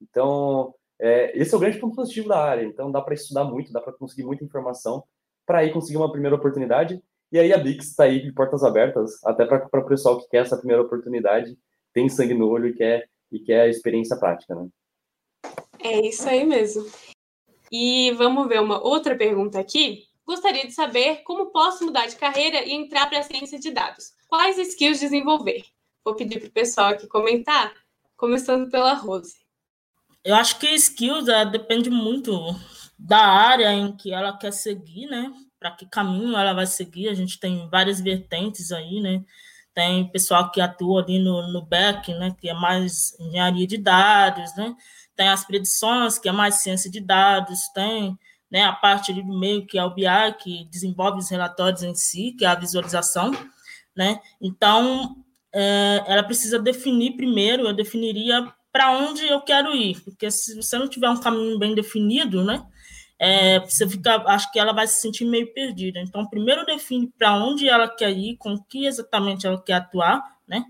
Então, 0.00 0.72
é, 1.00 1.36
esse 1.36 1.52
é 1.52 1.56
o 1.56 1.60
grande 1.60 1.78
ponto 1.78 1.96
positivo 1.96 2.28
da 2.28 2.42
área. 2.42 2.64
Então, 2.64 2.90
dá 2.90 3.02
para 3.02 3.14
estudar 3.14 3.44
muito, 3.44 3.72
dá 3.72 3.80
para 3.80 3.92
conseguir 3.92 4.24
muita 4.24 4.44
informação 4.44 5.02
para 5.44 5.60
aí 5.60 5.72
conseguir 5.72 5.96
uma 5.96 6.12
primeira 6.12 6.36
oportunidade. 6.36 7.02
E 7.32 7.38
aí 7.38 7.52
a 7.52 7.58
Bix 7.58 7.86
está 7.88 8.04
aí 8.04 8.22
de 8.22 8.32
portas 8.32 8.62
abertas, 8.62 9.22
até 9.24 9.46
para 9.46 9.80
o 9.80 9.86
pessoal 9.86 10.18
que 10.18 10.28
quer 10.28 10.42
essa 10.42 10.56
primeira 10.56 10.82
oportunidade, 10.82 11.58
tem 11.92 12.08
sangue 12.08 12.34
no 12.34 12.48
olho 12.48 12.68
e 12.68 12.74
quer, 12.74 13.08
e 13.32 13.38
quer 13.40 13.62
a 13.62 13.68
experiência 13.68 14.16
prática, 14.18 14.54
né? 14.54 14.68
É 15.80 16.06
isso 16.06 16.28
aí 16.28 16.44
mesmo. 16.44 16.86
E 17.70 18.10
vamos 18.12 18.48
ver 18.48 18.60
uma 18.60 18.82
outra 18.82 19.16
pergunta 19.16 19.58
aqui. 19.58 20.07
Gostaria 20.28 20.66
de 20.66 20.72
saber 20.72 21.22
como 21.24 21.46
posso 21.46 21.86
mudar 21.86 22.04
de 22.04 22.14
carreira 22.14 22.62
e 22.62 22.72
entrar 22.72 23.06
para 23.06 23.20
a 23.20 23.22
ciência 23.22 23.58
de 23.58 23.70
dados. 23.70 24.12
Quais 24.28 24.58
skills 24.58 25.00
desenvolver? 25.00 25.64
Vou 26.04 26.14
pedir 26.14 26.38
para 26.38 26.50
o 26.50 26.52
pessoal 26.52 26.88
aqui 26.88 27.06
comentar, 27.06 27.72
começando 28.14 28.70
pela 28.70 28.92
Rose. 28.92 29.36
Eu 30.22 30.34
acho 30.34 30.58
que 30.58 30.66
skills 30.74 31.24
depende 31.50 31.88
muito 31.88 32.30
da 32.98 33.24
área 33.24 33.72
em 33.72 33.96
que 33.96 34.12
ela 34.12 34.36
quer 34.36 34.52
seguir, 34.52 35.06
né? 35.06 35.32
Para 35.58 35.70
que 35.70 35.86
caminho 35.86 36.36
ela 36.36 36.52
vai 36.52 36.66
seguir. 36.66 37.08
A 37.08 37.14
gente 37.14 37.40
tem 37.40 37.66
várias 37.70 37.98
vertentes 37.98 38.70
aí, 38.70 39.00
né? 39.00 39.24
Tem 39.72 40.10
pessoal 40.10 40.50
que 40.50 40.60
atua 40.60 41.02
ali 41.02 41.18
no, 41.18 41.50
no 41.50 41.64
back, 41.64 42.12
né? 42.12 42.36
Que 42.38 42.50
é 42.50 42.54
mais 42.54 43.18
engenharia 43.18 43.66
de 43.66 43.78
dados, 43.78 44.54
né? 44.56 44.76
Tem 45.16 45.30
as 45.30 45.42
predições, 45.42 46.18
que 46.18 46.28
é 46.28 46.32
mais 46.32 46.56
ciência 46.56 46.90
de 46.90 47.00
dados. 47.00 47.60
Tem 47.72 48.18
né, 48.50 48.64
a 48.64 48.72
parte 48.72 49.12
ali 49.12 49.22
do 49.22 49.38
meio, 49.38 49.66
que 49.66 49.78
é 49.78 49.84
o 49.84 49.94
BI, 49.94 50.04
que 50.40 50.64
desenvolve 50.70 51.18
os 51.18 51.30
relatórios 51.30 51.82
em 51.82 51.94
si, 51.94 52.34
que 52.38 52.44
é 52.44 52.48
a 52.48 52.54
visualização, 52.54 53.30
né? 53.96 54.20
Então, 54.40 55.16
é, 55.52 56.02
ela 56.06 56.22
precisa 56.22 56.58
definir 56.58 57.16
primeiro, 57.16 57.66
eu 57.66 57.74
definiria 57.74 58.46
para 58.72 58.92
onde 58.92 59.26
eu 59.26 59.40
quero 59.40 59.74
ir, 59.74 60.00
porque 60.02 60.30
se 60.30 60.54
você 60.54 60.78
não 60.78 60.88
tiver 60.88 61.08
um 61.08 61.20
caminho 61.20 61.58
bem 61.58 61.74
definido, 61.74 62.44
né, 62.44 62.64
é, 63.18 63.58
você 63.60 63.88
fica, 63.88 64.22
acho 64.28 64.50
que 64.52 64.58
ela 64.58 64.72
vai 64.72 64.86
se 64.86 65.00
sentir 65.00 65.24
meio 65.24 65.52
perdida. 65.52 65.98
Então, 65.98 66.28
primeiro 66.28 66.64
define 66.64 67.12
para 67.18 67.34
onde 67.34 67.68
ela 67.68 67.88
quer 67.88 68.10
ir, 68.10 68.36
com 68.36 68.56
que 68.56 68.86
exatamente 68.86 69.46
ela 69.46 69.60
quer 69.60 69.74
atuar, 69.74 70.22
né? 70.46 70.64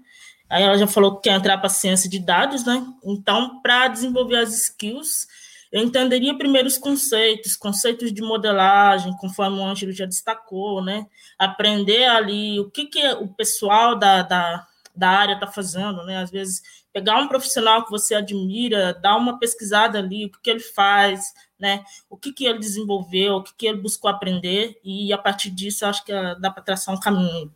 Aí 0.48 0.62
ela 0.62 0.78
já 0.78 0.86
falou 0.86 1.16
que 1.16 1.28
quer 1.28 1.36
entrar 1.36 1.58
para 1.58 1.68
ciência 1.68 2.08
de 2.08 2.18
dados, 2.18 2.64
né? 2.64 2.82
Então, 3.04 3.60
para 3.60 3.88
desenvolver 3.88 4.36
as 4.36 4.54
skills, 4.54 5.26
eu 5.70 5.82
entenderia 5.82 6.36
primeiro 6.36 6.68
os 6.68 6.78
conceitos, 6.78 7.56
conceitos 7.56 8.12
de 8.12 8.22
modelagem, 8.22 9.16
conforme 9.16 9.58
o 9.58 9.64
Ângelo 9.64 9.92
já 9.92 10.06
destacou, 10.06 10.82
né? 10.82 11.06
Aprender 11.38 12.04
ali 12.04 12.58
o 12.60 12.70
que, 12.70 12.86
que 12.86 13.06
o 13.14 13.28
pessoal 13.28 13.98
da, 13.98 14.22
da 14.22 14.66
da 14.98 15.10
área 15.10 15.34
está 15.34 15.46
fazendo, 15.46 16.04
né? 16.04 16.18
Às 16.18 16.28
vezes, 16.28 16.60
pegar 16.92 17.18
um 17.20 17.28
profissional 17.28 17.84
que 17.84 17.90
você 17.90 18.16
admira, 18.16 18.92
dar 18.92 19.16
uma 19.16 19.38
pesquisada 19.38 20.00
ali, 20.00 20.26
o 20.26 20.30
que, 20.30 20.40
que 20.42 20.50
ele 20.50 20.60
faz, 20.60 21.32
né? 21.56 21.84
O 22.10 22.16
que, 22.16 22.32
que 22.32 22.44
ele 22.44 22.58
desenvolveu, 22.58 23.36
o 23.36 23.42
que, 23.44 23.54
que 23.56 23.66
ele 23.68 23.80
buscou 23.80 24.10
aprender, 24.10 24.80
e 24.82 25.12
a 25.12 25.18
partir 25.18 25.50
disso, 25.50 25.86
acho 25.86 26.04
que 26.04 26.12
dá 26.40 26.50
para 26.50 26.64
traçar 26.64 26.92
um 26.92 26.98
caminho. 26.98 27.54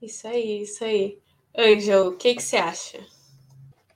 Isso 0.00 0.28
aí, 0.28 0.62
isso 0.62 0.84
aí. 0.84 1.18
Ângelo, 1.56 2.10
o 2.10 2.16
que, 2.16 2.36
que 2.36 2.42
você 2.42 2.56
acha? 2.56 3.04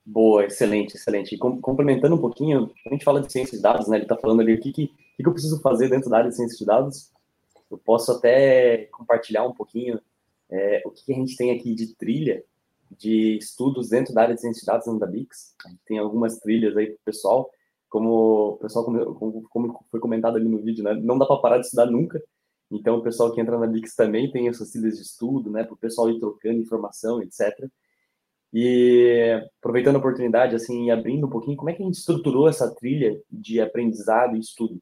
Boa, 0.04 0.44
excelente, 0.44 0.96
excelente. 0.96 1.34
E 1.34 1.38
complementando 1.38 2.16
um 2.16 2.20
pouquinho, 2.20 2.72
a 2.86 2.90
gente 2.90 3.04
fala 3.04 3.20
de 3.20 3.30
ciência 3.30 3.56
de 3.56 3.62
dados, 3.62 3.86
né? 3.86 3.96
Ele 3.96 4.04
está 4.04 4.16
falando 4.16 4.40
ali 4.40 4.54
o 4.54 4.60
que, 4.60 4.72
que, 4.72 4.88
que 4.88 5.26
eu 5.26 5.32
preciso 5.32 5.60
fazer 5.60 5.88
dentro 5.88 6.10
da 6.10 6.18
área 6.18 6.30
de 6.30 6.36
ciência 6.36 6.58
de 6.58 6.64
dados. 6.64 7.12
Eu 7.70 7.78
posso 7.78 8.10
até 8.12 8.86
compartilhar 8.86 9.46
um 9.46 9.54
pouquinho 9.54 10.00
é, 10.50 10.82
o 10.84 10.90
que 10.90 11.12
a 11.12 11.16
gente 11.16 11.36
tem 11.36 11.52
aqui 11.52 11.74
de 11.74 11.94
trilha 11.94 12.44
de 12.98 13.38
estudos 13.38 13.88
dentro 13.88 14.12
da 14.12 14.22
área 14.22 14.34
de 14.34 14.40
ciência 14.40 14.60
de 14.60 14.66
dados 14.66 14.98
da 14.98 15.06
Bix. 15.06 15.54
A 15.64 15.68
gente 15.68 15.80
tem 15.86 15.98
algumas 15.98 16.38
trilhas 16.38 16.76
aí 16.76 16.86
para 16.86 16.96
o 16.96 17.04
pessoal, 17.04 17.50
como 17.88 18.54
o 18.54 18.56
pessoal 18.58 18.84
como, 18.84 19.42
como, 19.48 19.84
foi 19.90 20.00
comentado 20.00 20.36
ali 20.36 20.48
no 20.48 20.58
vídeo, 20.58 20.84
né? 20.84 20.94
Não 20.94 21.18
dá 21.18 21.26
para 21.26 21.40
parar 21.40 21.58
de 21.58 21.66
estudar 21.66 21.86
nunca. 21.86 22.22
Então, 22.70 22.96
o 22.96 23.02
pessoal 23.02 23.32
que 23.32 23.40
entra 23.40 23.58
na 23.58 23.66
Bix 23.66 23.94
também 23.94 24.30
tem 24.30 24.48
essas 24.48 24.70
trilhas 24.70 24.96
de 24.96 25.02
estudo, 25.02 25.50
né? 25.50 25.62
Para 25.62 25.74
o 25.74 25.78
pessoal 25.78 26.10
ir 26.10 26.18
trocando 26.18 26.60
informação, 26.60 27.22
etc. 27.22 27.70
E 28.52 29.40
aproveitando 29.58 29.96
a 29.96 29.98
oportunidade, 29.98 30.54
assim, 30.54 30.86
e 30.86 30.90
abrindo 30.90 31.26
um 31.26 31.30
pouquinho, 31.30 31.56
como 31.56 31.70
é 31.70 31.72
que 31.72 31.82
a 31.82 31.86
gente 31.86 31.98
estruturou 31.98 32.48
essa 32.48 32.74
trilha 32.74 33.18
de 33.30 33.60
aprendizado 33.60 34.36
e 34.36 34.40
estudo? 34.40 34.78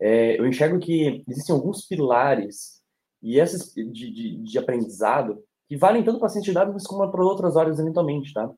É, 0.00 0.40
eu 0.40 0.46
enxergo 0.46 0.78
que 0.80 1.22
existem 1.28 1.54
alguns 1.54 1.86
pilares 1.86 2.80
e 3.22 3.38
esses 3.38 3.72
de, 3.74 4.10
de, 4.10 4.36
de 4.38 4.58
aprendizado 4.58 5.42
que 5.68 5.76
valem 5.76 6.02
tanto 6.02 6.18
para 6.18 6.28
ciência 6.28 6.50
de 6.50 6.54
dados 6.54 6.84
como 6.84 7.08
para 7.12 7.24
outras 7.24 7.56
áreas 7.56 7.78
eventualmente, 7.78 8.32
tá? 8.32 8.50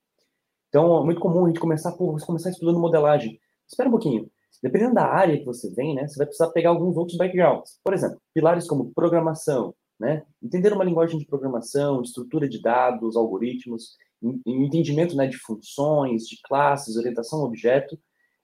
Então, 0.68 1.02
é 1.02 1.04
muito 1.04 1.20
comum 1.20 1.44
a 1.44 1.48
gente 1.48 1.60
começar, 1.60 1.90
você 1.90 2.24
começar 2.24 2.48
estudando 2.48 2.78
modelagem. 2.78 3.38
Espera 3.68 3.88
um 3.88 3.92
pouquinho. 3.92 4.30
Dependendo 4.62 4.94
da 4.94 5.04
área 5.04 5.36
que 5.36 5.44
você 5.44 5.68
vem, 5.74 5.94
né, 5.94 6.08
você 6.08 6.16
vai 6.16 6.26
precisar 6.26 6.50
pegar 6.52 6.70
alguns 6.70 6.96
outros 6.96 7.18
backgrounds. 7.18 7.78
Por 7.84 7.92
exemplo, 7.92 8.18
pilares 8.32 8.66
como 8.66 8.92
programação, 8.94 9.74
né? 10.02 10.24
Entender 10.42 10.72
uma 10.72 10.82
linguagem 10.82 11.16
de 11.16 11.24
programação, 11.24 12.02
estrutura 12.02 12.48
de 12.48 12.60
dados, 12.60 13.16
algoritmos, 13.16 13.96
entendimento 14.44 15.14
né, 15.14 15.28
de 15.28 15.38
funções, 15.38 16.24
de 16.24 16.40
classes, 16.42 16.96
orientação 16.96 17.40
a 17.40 17.44
objeto, 17.44 17.96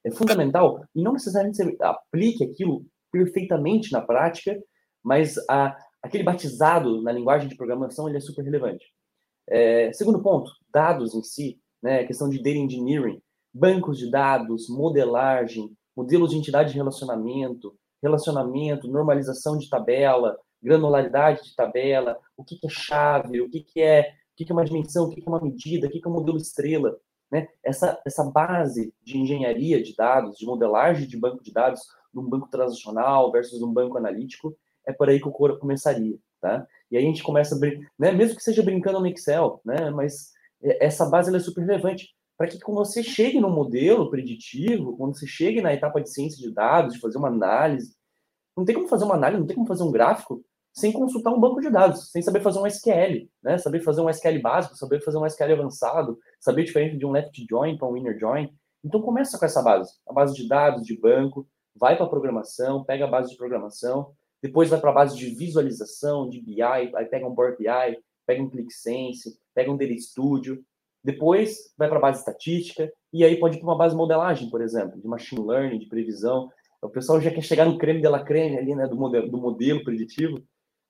é 0.05 0.11
fundamental 0.13 0.85
e 0.95 1.03
não 1.03 1.15
necessariamente 1.15 1.57
você 1.57 1.77
aplique 1.81 2.45
aquilo 2.45 2.87
perfeitamente 3.11 3.91
na 3.91 4.01
prática, 4.01 4.57
mas 5.03 5.35
a, 5.51 5.77
aquele 6.01 6.23
batizado 6.23 7.03
na 7.03 7.11
linguagem 7.11 7.49
de 7.49 7.57
programação 7.57 8.09
ele 8.09 8.19
é 8.19 8.21
super 8.21 8.45
relevante. 8.45 8.87
É, 9.49 9.93
segundo 9.93 10.23
ponto, 10.23 10.49
dados 10.73 11.13
em 11.13 11.25
si, 11.25 11.59
né, 11.83 12.05
questão 12.05 12.29
de 12.29 12.39
data 12.39 12.51
engineering, 12.51 13.21
bancos 13.53 13.99
de 13.99 14.09
dados, 14.09 14.69
modelagem, 14.69 15.73
modelos 15.97 16.31
de 16.31 16.37
entidade 16.37 16.71
de 16.71 16.77
relacionamento, 16.77 17.75
relacionamento, 18.01 18.87
normalização 18.87 19.59
de 19.59 19.69
tabela, 19.69 20.39
granularidade 20.63 21.45
de 21.45 21.55
tabela, 21.55 22.19
o 22.37 22.45
que, 22.45 22.57
que 22.57 22.67
é 22.67 22.71
chave, 22.71 23.41
o 23.41 23.49
que, 23.49 23.61
que 23.61 23.81
é 23.81 24.13
que, 24.39 24.45
que 24.45 24.53
é 24.53 24.55
uma 24.55 24.65
dimensão, 24.65 25.07
o 25.07 25.11
que, 25.11 25.21
que 25.21 25.29
é 25.29 25.31
uma 25.31 25.43
medida, 25.43 25.89
o 25.89 25.91
que, 25.91 26.01
que 26.01 26.07
é 26.07 26.11
um 26.11 26.15
modelo 26.15 26.39
estrela. 26.39 26.97
Né? 27.31 27.49
Essa, 27.63 28.01
essa 28.07 28.23
base 28.23 28.95
de 29.03 29.19
engenharia 29.19 29.83
de 29.83 29.97
dados, 29.97 30.39
de 30.39 30.47
modelagem 30.47 31.09
de 31.09 31.19
banco 31.19 31.43
de 31.43 31.53
dados, 31.53 31.81
num 32.15 32.23
banco 32.23 32.49
transacional 32.49 33.33
versus 33.33 33.61
um 33.61 33.73
banco 33.73 33.99
analítico, 33.99 34.57
é 34.87 34.93
por 34.93 35.09
aí 35.09 35.21
que 35.21 35.29
o 35.29 35.33
Cora 35.33 35.59
começaria. 35.59 36.17
Tá? 36.41 36.65
E 36.89 36.97
aí 36.97 37.03
a 37.03 37.07
gente 37.07 37.23
começa, 37.23 37.57
a 37.57 37.59
né, 37.99 38.13
mesmo 38.13 38.37
que 38.37 38.45
seja 38.45 38.63
brincando 38.63 39.01
no 39.01 39.07
Excel, 39.09 39.61
né, 39.65 39.91
mas 39.91 40.31
essa 40.63 41.05
base 41.05 41.35
é 41.35 41.39
super 41.41 41.63
relevante 41.63 42.15
para 42.37 42.47
que 42.47 42.61
quando 42.61 42.79
você 42.79 43.03
chegue 43.03 43.41
no 43.41 43.51
modelo 43.51 44.09
preditivo, 44.09 44.97
quando 44.97 45.19
você 45.19 45.27
chegue 45.27 45.61
na 45.61 45.75
etapa 45.75 46.01
de 46.01 46.09
ciência 46.09 46.41
de 46.41 46.55
dados, 46.55 46.95
de 46.95 47.01
fazer 47.01 47.19
uma 47.19 47.27
análise, 47.27 47.97
não 48.57 48.65
tem 48.65 48.77
como 48.77 48.87
fazer 48.87 49.05
uma 49.05 49.17
análise, 49.17 49.41
não 49.41 49.47
tem 49.47 49.57
como 49.57 49.67
fazer 49.67 49.83
um 49.83 49.91
gráfico 49.91 50.45
sem 50.73 50.93
consultar 50.93 51.33
um 51.33 51.41
banco 51.41 51.61
de 51.61 51.71
dados, 51.71 52.11
sem 52.11 52.23
saber 52.23 52.41
fazer 52.41 52.59
um 52.59 52.67
SQL, 52.67 53.29
né? 53.43 53.59
Saber 53.59 53.81
fazer 53.81 54.01
um 54.01 54.09
SQL 54.09 54.41
básico, 54.41 54.77
saber 54.77 55.01
fazer 55.03 55.19
um 55.19 55.27
SQL 55.27 55.53
avançado, 55.53 56.19
saber 56.39 56.65
diferente 56.65 56.97
de 56.97 57.05
um 57.05 57.11
left 57.11 57.47
join 57.49 57.77
para 57.77 57.89
um 57.89 57.97
inner 57.97 58.19
join. 58.19 58.49
Então 58.85 59.03
começa 59.03 59.39
com 59.39 59.45
essa 59.45 59.63
base, 59.63 59.93
a 60.09 60.13
base 60.13 60.35
de 60.35 60.47
dados, 60.47 60.85
de 60.85 60.99
banco, 60.99 61.47
vai 61.75 61.97
para 61.97 62.07
a 62.07 62.09
programação, 62.09 62.85
pega 62.85 63.05
a 63.05 63.09
base 63.09 63.31
de 63.31 63.37
programação, 63.37 64.13
depois 64.43 64.69
vai 64.69 64.81
para 64.81 64.91
a 64.91 64.95
base 64.95 65.17
de 65.17 65.31
visualização, 65.31 66.29
de 66.29 66.41
BI, 66.41 66.63
aí 66.63 67.07
pega 67.07 67.27
um 67.27 67.35
Power 67.35 67.57
BI, 67.59 67.99
pega 68.27 68.43
um 68.43 68.49
ClickSense, 68.49 69.39
pega 69.55 69.71
um 69.71 69.77
Data 69.77 69.99
Studio, 69.99 70.63
depois 71.03 71.73
vai 71.77 71.89
para 71.89 71.99
a 71.99 72.03
base 72.03 72.21
estatística, 72.21 72.93
e 73.13 73.25
aí 73.25 73.39
pode 73.39 73.57
ir 73.57 73.61
para 73.61 73.69
uma 73.69 73.79
base 73.79 73.95
de 73.95 73.99
modelagem, 73.99 74.51
por 74.51 74.61
exemplo, 74.61 75.01
de 75.01 75.09
machine 75.09 75.45
learning, 75.45 75.79
de 75.79 75.87
previsão. 75.87 76.51
O 76.83 76.89
pessoal 76.89 77.21
já 77.21 77.31
quer 77.31 77.41
chegar 77.41 77.65
no 77.65 77.79
creme 77.79 78.01
de 78.01 78.09
la 78.09 78.23
creme 78.23 78.59
ali, 78.59 78.75
né, 78.75 78.87
do 78.87 78.97
modelo, 78.97 79.29
do 79.29 79.39
modelo 79.39 79.83
preditivo, 79.83 80.43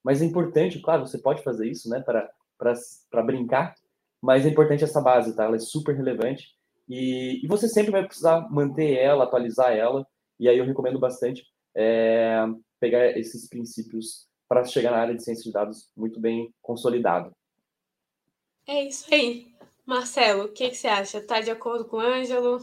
mas 0.08 0.22
é 0.22 0.24
importante, 0.24 0.80
claro, 0.80 1.06
você 1.06 1.18
pode 1.18 1.42
fazer 1.42 1.68
isso, 1.68 1.86
né, 1.90 2.00
para 2.00 3.22
brincar, 3.22 3.74
mas 4.22 4.46
é 4.46 4.48
importante 4.48 4.82
essa 4.82 5.02
base, 5.02 5.36
tá? 5.36 5.44
Ela 5.44 5.56
é 5.56 5.58
super 5.58 5.94
relevante 5.94 6.46
e, 6.88 7.44
e 7.44 7.46
você 7.46 7.68
sempre 7.68 7.90
vai 7.90 8.06
precisar 8.06 8.50
manter 8.50 8.96
ela, 8.96 9.24
atualizar 9.24 9.70
ela, 9.76 10.06
e 10.40 10.48
aí 10.48 10.56
eu 10.56 10.64
recomendo 10.64 10.98
bastante 10.98 11.44
é, 11.76 12.42
pegar 12.80 13.18
esses 13.18 13.46
princípios 13.50 14.26
para 14.48 14.64
chegar 14.64 14.92
na 14.92 14.96
área 14.96 15.14
de 15.14 15.22
ciência 15.22 15.44
de 15.44 15.52
dados 15.52 15.92
muito 15.94 16.18
bem 16.18 16.54
consolidado. 16.62 17.30
É 18.66 18.84
isso 18.84 19.12
aí. 19.12 19.52
Marcelo, 19.84 20.44
o 20.44 20.52
que, 20.54 20.70
que 20.70 20.76
você 20.78 20.88
acha? 20.88 21.18
Está 21.18 21.42
de 21.42 21.50
acordo 21.50 21.84
com 21.84 21.98
o 21.98 22.00
Ângelo? 22.00 22.62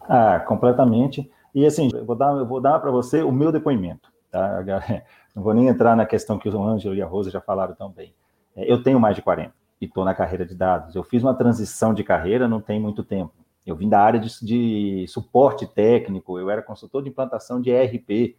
Ah, 0.00 0.40
completamente. 0.40 1.30
E 1.54 1.66
assim, 1.66 1.90
eu 1.92 2.06
vou 2.06 2.16
dar, 2.16 2.34
eu 2.38 2.46
vou 2.46 2.58
dar 2.58 2.80
para 2.80 2.90
você 2.90 3.22
o 3.22 3.30
meu 3.30 3.52
depoimento. 3.52 4.15
Tá? 4.30 4.62
Não 5.34 5.42
vou 5.42 5.54
nem 5.54 5.68
entrar 5.68 5.96
na 5.96 6.06
questão 6.06 6.38
que 6.38 6.48
o 6.48 6.62
Ângelo 6.62 6.94
e 6.94 7.02
a 7.02 7.06
Rosa 7.06 7.30
já 7.30 7.40
falaram 7.40 7.74
também. 7.74 8.14
É, 8.54 8.70
eu 8.70 8.82
tenho 8.82 8.98
mais 8.98 9.14
de 9.14 9.22
40 9.22 9.52
e 9.80 9.84
estou 9.84 10.04
na 10.04 10.14
carreira 10.14 10.46
de 10.46 10.54
dados. 10.54 10.94
Eu 10.94 11.02
fiz 11.02 11.22
uma 11.22 11.34
transição 11.34 11.92
de 11.92 12.02
carreira 12.02 12.48
não 12.48 12.60
tem 12.60 12.80
muito 12.80 13.04
tempo. 13.04 13.32
Eu 13.66 13.74
vim 13.74 13.88
da 13.88 14.00
área 14.00 14.20
de, 14.20 14.28
de 14.44 15.06
suporte 15.08 15.66
técnico, 15.66 16.38
eu 16.38 16.48
era 16.48 16.62
consultor 16.62 17.02
de 17.02 17.08
implantação 17.08 17.60
de 17.60 17.70
ERP, 17.70 18.36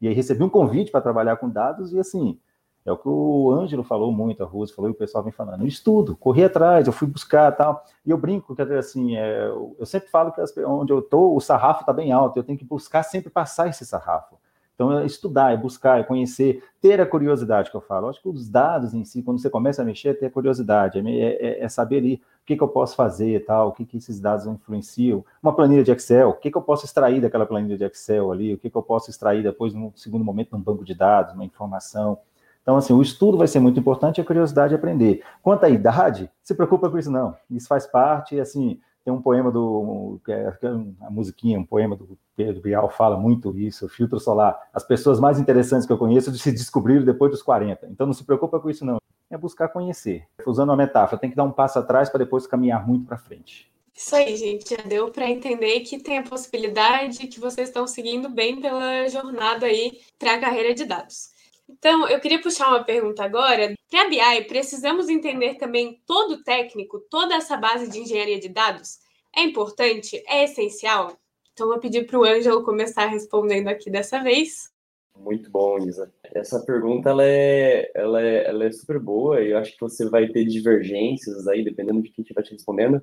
e 0.00 0.06
aí 0.06 0.12
recebi 0.12 0.42
um 0.42 0.50
convite 0.50 0.90
para 0.90 1.00
trabalhar 1.00 1.36
com 1.36 1.48
dados, 1.48 1.94
e 1.94 1.98
assim, 1.98 2.38
é 2.84 2.92
o 2.92 2.96
que 2.98 3.08
o 3.08 3.50
Ângelo 3.50 3.82
falou 3.82 4.12
muito, 4.12 4.42
a 4.42 4.46
Rosa 4.46 4.74
falou, 4.74 4.90
e 4.90 4.92
o 4.92 4.96
pessoal 4.96 5.24
vem 5.24 5.32
falando, 5.32 5.62
eu 5.62 5.66
estudo, 5.66 6.14
corri 6.14 6.44
atrás, 6.44 6.86
eu 6.86 6.92
fui 6.92 7.08
buscar 7.08 7.50
tal, 7.52 7.82
e 8.04 8.10
eu 8.10 8.18
brinco, 8.18 8.54
que 8.54 8.62
assim, 8.62 9.16
é, 9.16 9.46
eu 9.48 9.86
sempre 9.86 10.10
falo 10.10 10.30
que 10.30 10.42
onde 10.64 10.92
eu 10.92 10.98
estou, 10.98 11.34
o 11.34 11.40
sarrafo 11.40 11.80
está 11.80 11.92
bem 11.92 12.12
alto, 12.12 12.38
eu 12.38 12.44
tenho 12.44 12.58
que 12.58 12.64
buscar 12.64 13.02
sempre 13.02 13.30
passar 13.30 13.68
esse 13.68 13.86
sarrafo. 13.86 14.36
Então, 14.76 14.98
é 14.98 15.06
estudar, 15.06 15.54
é 15.54 15.56
buscar, 15.56 15.98
é 15.98 16.02
conhecer, 16.02 16.62
ter 16.82 17.00
a 17.00 17.06
curiosidade 17.06 17.70
que 17.70 17.76
eu 17.76 17.80
falo. 17.80 18.06
Eu 18.06 18.10
acho 18.10 18.20
que 18.20 18.28
os 18.28 18.46
dados 18.46 18.92
em 18.92 19.04
si, 19.04 19.22
quando 19.22 19.40
você 19.40 19.48
começa 19.48 19.80
a 19.80 19.84
mexer, 19.84 20.10
é 20.10 20.14
ter 20.14 20.26
a 20.26 20.30
curiosidade, 20.30 20.98
é, 20.98 21.02
é, 21.10 21.64
é 21.64 21.68
saber 21.68 21.96
ali 21.96 22.14
o 22.42 22.46
que, 22.46 22.56
que 22.56 22.62
eu 22.62 22.68
posso 22.68 22.94
fazer 22.94 23.42
tal, 23.46 23.68
o 23.68 23.72
que, 23.72 23.86
que 23.86 23.96
esses 23.96 24.20
dados 24.20 24.46
influenciam. 24.46 25.24
Uma 25.42 25.56
planilha 25.56 25.82
de 25.82 25.90
Excel, 25.90 26.28
o 26.28 26.34
que, 26.34 26.50
que 26.50 26.58
eu 26.58 26.62
posso 26.62 26.84
extrair 26.84 27.22
daquela 27.22 27.46
planilha 27.46 27.78
de 27.78 27.84
Excel 27.84 28.30
ali, 28.30 28.52
o 28.52 28.58
que, 28.58 28.68
que 28.68 28.76
eu 28.76 28.82
posso 28.82 29.08
extrair 29.08 29.42
depois, 29.42 29.72
no 29.72 29.92
segundo 29.96 30.22
momento, 30.22 30.52
num 30.52 30.60
banco 30.60 30.84
de 30.84 30.94
dados, 30.94 31.32
uma 31.32 31.44
informação. 31.44 32.18
Então, 32.60 32.76
assim, 32.76 32.92
o 32.92 33.00
estudo 33.00 33.38
vai 33.38 33.46
ser 33.46 33.60
muito 33.60 33.80
importante 33.80 34.18
e 34.18 34.20
a 34.20 34.24
curiosidade 34.24 34.74
é 34.74 34.76
aprender. 34.76 35.22
Quanto 35.42 35.64
à 35.64 35.70
idade, 35.70 36.30
se 36.42 36.54
preocupa 36.54 36.90
com 36.90 36.98
isso 36.98 37.10
não. 37.10 37.34
Isso 37.50 37.66
faz 37.66 37.86
parte, 37.86 38.38
assim, 38.38 38.78
tem 39.06 39.14
um 39.14 39.22
poema 39.22 39.52
do. 39.52 40.20
Que 40.24 40.32
é, 40.32 40.52
é 40.60 40.66
a 41.06 41.10
musiquinha, 41.10 41.60
um 41.60 41.64
poema 41.64 41.94
do 41.94 42.18
Pedro 42.34 42.60
Bial 42.60 42.90
fala 42.90 43.16
muito 43.16 43.56
isso, 43.56 43.88
filtro 43.88 44.18
solar. 44.18 44.68
As 44.74 44.82
pessoas 44.82 45.20
mais 45.20 45.38
interessantes 45.38 45.86
que 45.86 45.92
eu 45.92 45.96
conheço 45.96 46.34
se 46.36 46.50
descobriram 46.50 47.04
depois 47.04 47.30
dos 47.30 47.40
40. 47.40 47.86
Então 47.86 48.04
não 48.04 48.12
se 48.12 48.24
preocupa 48.24 48.58
com 48.58 48.68
isso, 48.68 48.84
não. 48.84 49.00
É 49.30 49.38
buscar 49.38 49.68
conhecer. 49.68 50.26
Usando 50.44 50.70
uma 50.70 50.76
metáfora, 50.76 51.20
tem 51.20 51.30
que 51.30 51.36
dar 51.36 51.44
um 51.44 51.52
passo 51.52 51.78
atrás 51.78 52.08
para 52.10 52.24
depois 52.24 52.48
caminhar 52.48 52.84
muito 52.84 53.06
para 53.06 53.16
frente. 53.16 53.70
Isso 53.94 54.16
aí, 54.16 54.36
gente. 54.36 54.70
Já 54.70 54.82
deu 54.82 55.08
para 55.12 55.30
entender 55.30 55.80
que 55.80 56.02
tem 56.02 56.18
a 56.18 56.24
possibilidade 56.24 57.28
que 57.28 57.38
vocês 57.38 57.68
estão 57.68 57.86
seguindo 57.86 58.28
bem 58.28 58.60
pela 58.60 59.06
jornada 59.08 59.66
aí 59.66 60.00
para 60.18 60.34
a 60.34 60.40
carreira 60.40 60.74
de 60.74 60.84
dados. 60.84 61.30
Então, 61.68 62.08
eu 62.08 62.18
queria 62.18 62.42
puxar 62.42 62.70
uma 62.70 62.82
pergunta 62.82 63.22
agora. 63.22 63.72
Para 63.90 64.08
BI, 64.08 64.44
precisamos 64.48 65.08
entender 65.08 65.54
também 65.54 66.02
todo 66.04 66.34
o 66.34 66.42
técnico, 66.42 67.00
toda 67.08 67.36
essa 67.36 67.56
base 67.56 67.88
de 67.88 68.00
engenharia 68.00 68.40
de 68.40 68.48
dados? 68.48 68.98
É 69.34 69.42
importante? 69.42 70.22
É 70.26 70.44
essencial? 70.44 71.16
Então, 71.52 71.68
vou 71.68 71.78
pedir 71.78 72.06
para 72.06 72.18
o 72.18 72.24
Ângelo 72.24 72.64
começar 72.64 73.06
respondendo 73.06 73.68
aqui 73.68 73.88
dessa 73.88 74.22
vez. 74.22 74.70
Muito 75.18 75.50
bom, 75.50 75.78
Isa. 75.78 76.12
Essa 76.34 76.60
pergunta 76.60 77.10
ela 77.10 77.24
é, 77.24 77.90
ela, 77.94 78.22
é, 78.22 78.46
ela 78.46 78.64
é 78.64 78.72
super 78.72 78.98
boa 78.98 79.40
e 79.40 79.52
eu 79.52 79.58
acho 79.58 79.72
que 79.72 79.80
você 79.80 80.08
vai 80.08 80.28
ter 80.28 80.44
divergências 80.44 81.46
aí, 81.46 81.64
dependendo 81.64 82.02
de 82.02 82.10
quem 82.10 82.22
estiver 82.22 82.42
te 82.42 82.52
respondendo. 82.52 83.00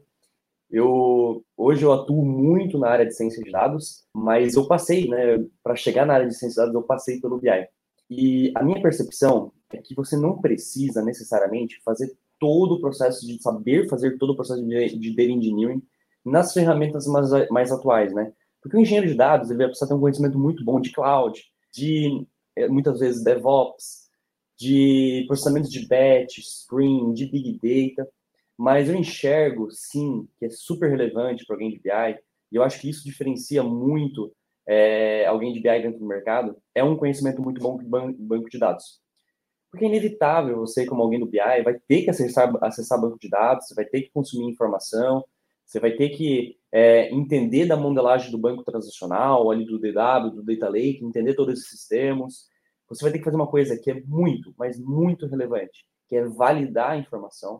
Eu 0.69 1.43
hoje 1.57 1.83
eu 1.83 1.93
atuo 1.93 2.25
muito 2.25 2.77
na 2.77 2.89
área 2.89 3.05
de 3.05 3.15
ciência 3.15 3.43
de 3.43 3.51
dados, 3.51 4.05
mas 4.13 4.55
eu 4.55 4.67
passei, 4.67 5.07
né, 5.07 5.43
para 5.63 5.75
chegar 5.75 6.05
na 6.05 6.15
área 6.15 6.27
de 6.27 6.35
ciência 6.35 6.61
de 6.61 6.67
dados, 6.67 6.75
eu 6.75 6.87
passei 6.87 7.19
pelo 7.19 7.39
BI. 7.39 7.67
E 8.09 8.51
a 8.55 8.63
minha 8.63 8.81
percepção 8.81 9.51
é 9.73 9.81
que 9.81 9.95
você 9.95 10.15
não 10.15 10.39
precisa 10.39 11.03
necessariamente 11.03 11.81
fazer 11.83 12.11
todo 12.39 12.75
o 12.75 12.81
processo 12.81 13.25
de 13.25 13.41
saber 13.41 13.87
fazer 13.87 14.17
todo 14.17 14.31
o 14.31 14.35
processo 14.35 14.63
de, 14.65 14.97
de 14.97 15.15
data 15.15 15.31
engineering 15.31 15.81
nas 16.25 16.53
ferramentas 16.53 17.07
mais, 17.07 17.29
mais 17.49 17.71
atuais, 17.71 18.13
né? 18.13 18.31
Porque 18.61 18.77
o 18.77 18.79
engenheiro 18.79 19.07
de 19.07 19.15
dados 19.15 19.49
ele 19.49 19.57
vai 19.57 19.67
precisar 19.67 19.87
ter 19.87 19.93
um 19.93 19.99
conhecimento 19.99 20.39
muito 20.39 20.63
bom 20.63 20.79
de 20.79 20.91
cloud, 20.91 21.41
de 21.73 22.25
eh, 22.55 22.67
muitas 22.69 22.99
vezes 22.99 23.23
DevOps, 23.23 24.03
de 24.57 25.25
processamento 25.27 25.69
de 25.69 25.85
batch, 25.85 26.37
Spring, 26.37 27.13
de 27.13 27.25
Big 27.25 27.59
Data, 27.61 28.09
mas 28.57 28.87
eu 28.87 28.95
enxergo, 28.95 29.69
sim, 29.71 30.27
que 30.37 30.45
é 30.45 30.49
super 30.49 30.89
relevante 30.89 31.45
para 31.45 31.55
alguém 31.55 31.71
de 31.71 31.79
BI, 31.79 32.19
e 32.51 32.55
eu 32.55 32.63
acho 32.63 32.79
que 32.79 32.89
isso 32.89 33.03
diferencia 33.03 33.63
muito 33.63 34.33
é, 34.65 35.25
alguém 35.25 35.51
de 35.51 35.59
BI 35.59 35.81
dentro 35.81 35.99
do 35.99 36.05
mercado, 36.05 36.55
é 36.73 36.83
um 36.83 36.95
conhecimento 36.95 37.41
muito 37.41 37.59
bom 37.59 37.77
do 37.77 38.23
banco 38.23 38.49
de 38.49 38.59
dados. 38.59 39.02
Porque 39.73 39.85
é 39.85 39.87
inevitável 39.87 40.57
você, 40.57 40.85
como 40.85 41.01
alguém 41.01 41.19
do 41.19 41.25
BI, 41.25 41.63
vai 41.63 41.73
ter 41.87 42.03
que 42.03 42.09
acessar, 42.11 42.53
acessar 42.63 43.01
banco 43.01 43.17
de 43.19 43.27
dados, 43.27 43.65
você 43.65 43.73
vai 43.73 43.83
ter 43.83 44.03
que 44.03 44.11
consumir 44.11 44.45
informação, 44.45 45.25
você 45.65 45.79
vai 45.79 45.93
ter 45.93 46.09
que 46.09 46.55
é, 46.71 47.11
entender 47.11 47.65
da 47.65 47.75
modelagem 47.75 48.29
do 48.29 48.37
banco 48.37 48.63
transacional, 48.63 49.49
ali 49.49 49.65
do 49.65 49.79
DW, 49.79 50.29
do 50.29 50.43
Data 50.43 50.69
Lake, 50.69 51.03
entender 51.03 51.33
todos 51.33 51.55
esses 51.55 51.71
sistemas. 51.71 52.47
Você 52.87 53.03
vai 53.03 53.11
ter 53.11 53.17
que 53.17 53.23
fazer 53.23 53.35
uma 53.35 53.47
coisa 53.47 53.75
que 53.75 53.89
é 53.89 53.99
muito, 54.05 54.53
mas 54.59 54.79
muito 54.79 55.25
relevante, 55.25 55.83
que 56.07 56.17
é 56.17 56.23
validar 56.23 56.91
a 56.91 56.97
informação. 56.97 57.59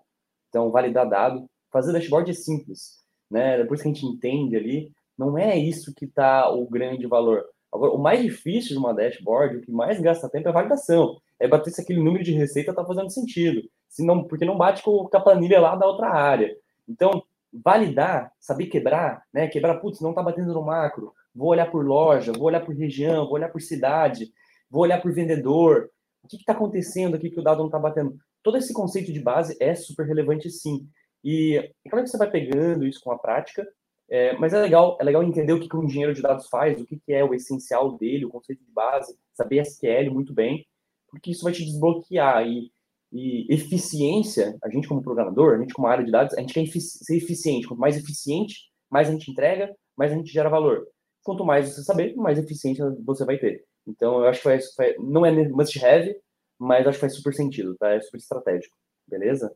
Então, 0.50 0.70
validar 0.70 1.10
dado. 1.10 1.50
Fazer 1.72 1.93
dashboard 1.93 2.29
é 2.29 2.36
simples, 2.36 3.00
né? 3.27 3.58
Depois 3.58 3.82
que 3.82 3.88
a 3.88 3.91
gente 3.91 4.05
entende 4.05 4.55
ali, 4.55 4.91
não 5.17 5.36
é 5.36 5.58
isso 5.58 5.91
que 5.96 6.05
está 6.05 6.48
o 6.48 6.70
grande 6.70 7.08
valor. 7.08 7.43
Agora, 7.74 7.91
o 7.91 7.98
mais 7.98 8.22
difícil 8.22 8.74
de 8.74 8.77
uma 8.77 8.93
dashboard, 8.93 9.58
o 9.58 9.62
que 9.62 9.72
mais 9.72 10.00
gasta 10.00 10.29
tempo 10.29 10.48
é 10.48 10.51
a 10.51 10.53
validação. 10.53 11.17
É 11.44 11.48
bater 11.48 11.72
se 11.72 11.82
aquele 11.82 12.02
número 12.02 12.24
de 12.24 12.32
receita 12.32 12.72
está 12.72 12.86
fazendo 12.86 13.10
sentido. 13.10 13.62
Se 13.90 14.02
não, 14.06 14.24
porque 14.24 14.46
não 14.46 14.58
bate 14.58 14.82
com 14.82 15.10
a 15.12 15.20
planilha 15.20 15.60
lá 15.60 15.76
da 15.76 15.86
outra 15.86 16.08
área. 16.08 16.56
Então, 16.88 17.22
validar, 17.52 18.32
saber 18.40 18.68
quebrar, 18.68 19.22
né? 19.34 19.50
Quebrar, 19.50 19.76
putz, 19.82 20.00
não 20.00 20.12
está 20.12 20.24
batendo 20.24 20.54
no 20.54 20.62
macro. 20.64 21.14
Vou 21.36 21.50
olhar 21.50 21.70
por 21.70 21.86
loja, 21.86 22.32
vou 22.32 22.48
olhar 22.48 22.62
por 22.62 22.74
região, 22.74 23.26
vou 23.26 23.34
olhar 23.34 23.50
por 23.50 23.62
cidade, 23.62 24.32
vou 24.70 24.84
olhar 24.84 25.02
por 25.02 25.14
vendedor. 25.14 25.90
O 26.24 26.30
que 26.30 26.38
está 26.38 26.54
acontecendo 26.54 27.16
aqui 27.16 27.30
que 27.30 27.42
o 27.42 27.44
dado 27.44 27.60
não 27.60 27.66
está 27.66 27.78
batendo? 27.78 28.16
Todo 28.42 28.58
esse 28.58 28.72
conceito 28.72 29.12
de 29.12 29.20
base 29.20 29.58
é 29.60 29.76
super 29.76 30.08
relevante, 30.08 30.50
sim. 30.50 30.88
E 31.22 31.58
é 31.58 31.90
claro 31.90 32.06
que 32.06 32.10
você 32.10 32.18
vai 32.18 32.32
pegando 32.32 32.88
isso 32.88 33.02
com 33.02 33.12
a 33.12 33.20
prática, 33.20 33.68
é, 34.10 34.32
mas 34.38 34.54
é 34.54 34.62
legal, 34.62 34.98
é 35.02 35.04
legal 35.04 35.22
entender 35.24 35.52
o 35.52 35.60
que, 35.60 35.68
que 35.68 35.76
um 35.76 35.84
engenheiro 35.84 36.14
de 36.14 36.22
dados 36.22 36.48
faz, 36.48 36.80
o 36.80 36.86
que, 36.86 37.00
que 37.00 37.12
é 37.12 37.22
o 37.22 37.34
essencial 37.34 37.98
dele, 37.98 38.26
o 38.26 38.30
conceito 38.30 38.64
de 38.64 38.72
base, 38.72 39.14
saber 39.34 39.60
SQL 39.62 40.10
muito 40.10 40.34
bem, 40.34 40.66
porque 41.13 41.29
isso 41.29 41.43
vai 41.43 41.53
te 41.53 41.63
desbloquear. 41.63 42.48
E 42.48 42.72
e 43.13 43.46
eficiência, 43.53 44.58
a 44.63 44.70
gente 44.72 44.88
como 44.88 45.03
programador, 45.03 45.53
a 45.53 45.60
gente 45.60 45.74
como 45.74 45.88
área 45.88 46.03
de 46.03 46.12
dados, 46.12 46.36
a 46.36 46.41
gente 46.41 46.51
quer 46.51 46.65
ser 46.65 47.15
eficiente. 47.15 47.67
Quanto 47.67 47.79
mais 47.79 47.96
eficiente, 47.96 48.72
mais 48.89 49.08
a 49.08 49.12
gente 49.12 49.29
entrega, 49.29 49.72
mais 49.96 50.12
a 50.12 50.15
gente 50.15 50.34
gera 50.34 50.50
valor. 50.50 50.88
Quanto 51.24 51.46
mais 51.46 51.70
você 51.70 51.84
saber, 51.84 52.15
mais 52.15 52.39
eficiência 52.39 52.84
você 53.05 53.24
vai 53.24 53.38
ter. 53.38 53.63
Então, 53.86 54.20
eu 54.20 54.25
acho 54.25 54.39
que 54.39 54.46
faz, 54.46 54.74
faz, 54.74 54.96
não 54.98 55.24
é 55.24 55.32
must 55.50 55.86
have, 55.86 56.15
mas 56.58 56.88
acho 56.88 56.98
que 56.98 57.01
faz 57.01 57.15
super 57.15 57.34
sentido, 57.36 57.75
tá? 57.77 57.91
É 57.91 58.01
super 58.01 58.17
estratégico. 58.17 58.75
Beleza? 59.08 59.53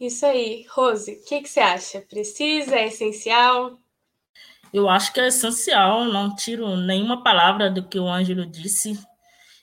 Isso 0.00 0.24
aí. 0.24 0.64
Rose, 0.70 1.12
o 1.12 1.24
que, 1.24 1.42
que 1.42 1.50
você 1.50 1.60
acha? 1.60 2.00
Precisa? 2.00 2.76
É 2.76 2.86
essencial? 2.86 3.78
Eu 4.72 4.88
acho 4.88 5.12
que 5.12 5.20
é 5.20 5.26
essencial, 5.26 6.04
não 6.06 6.34
tiro 6.34 6.76
nenhuma 6.76 7.22
palavra 7.22 7.70
do 7.70 7.86
que 7.86 7.98
o 7.98 8.08
Ângelo 8.08 8.46
disse. 8.46 8.98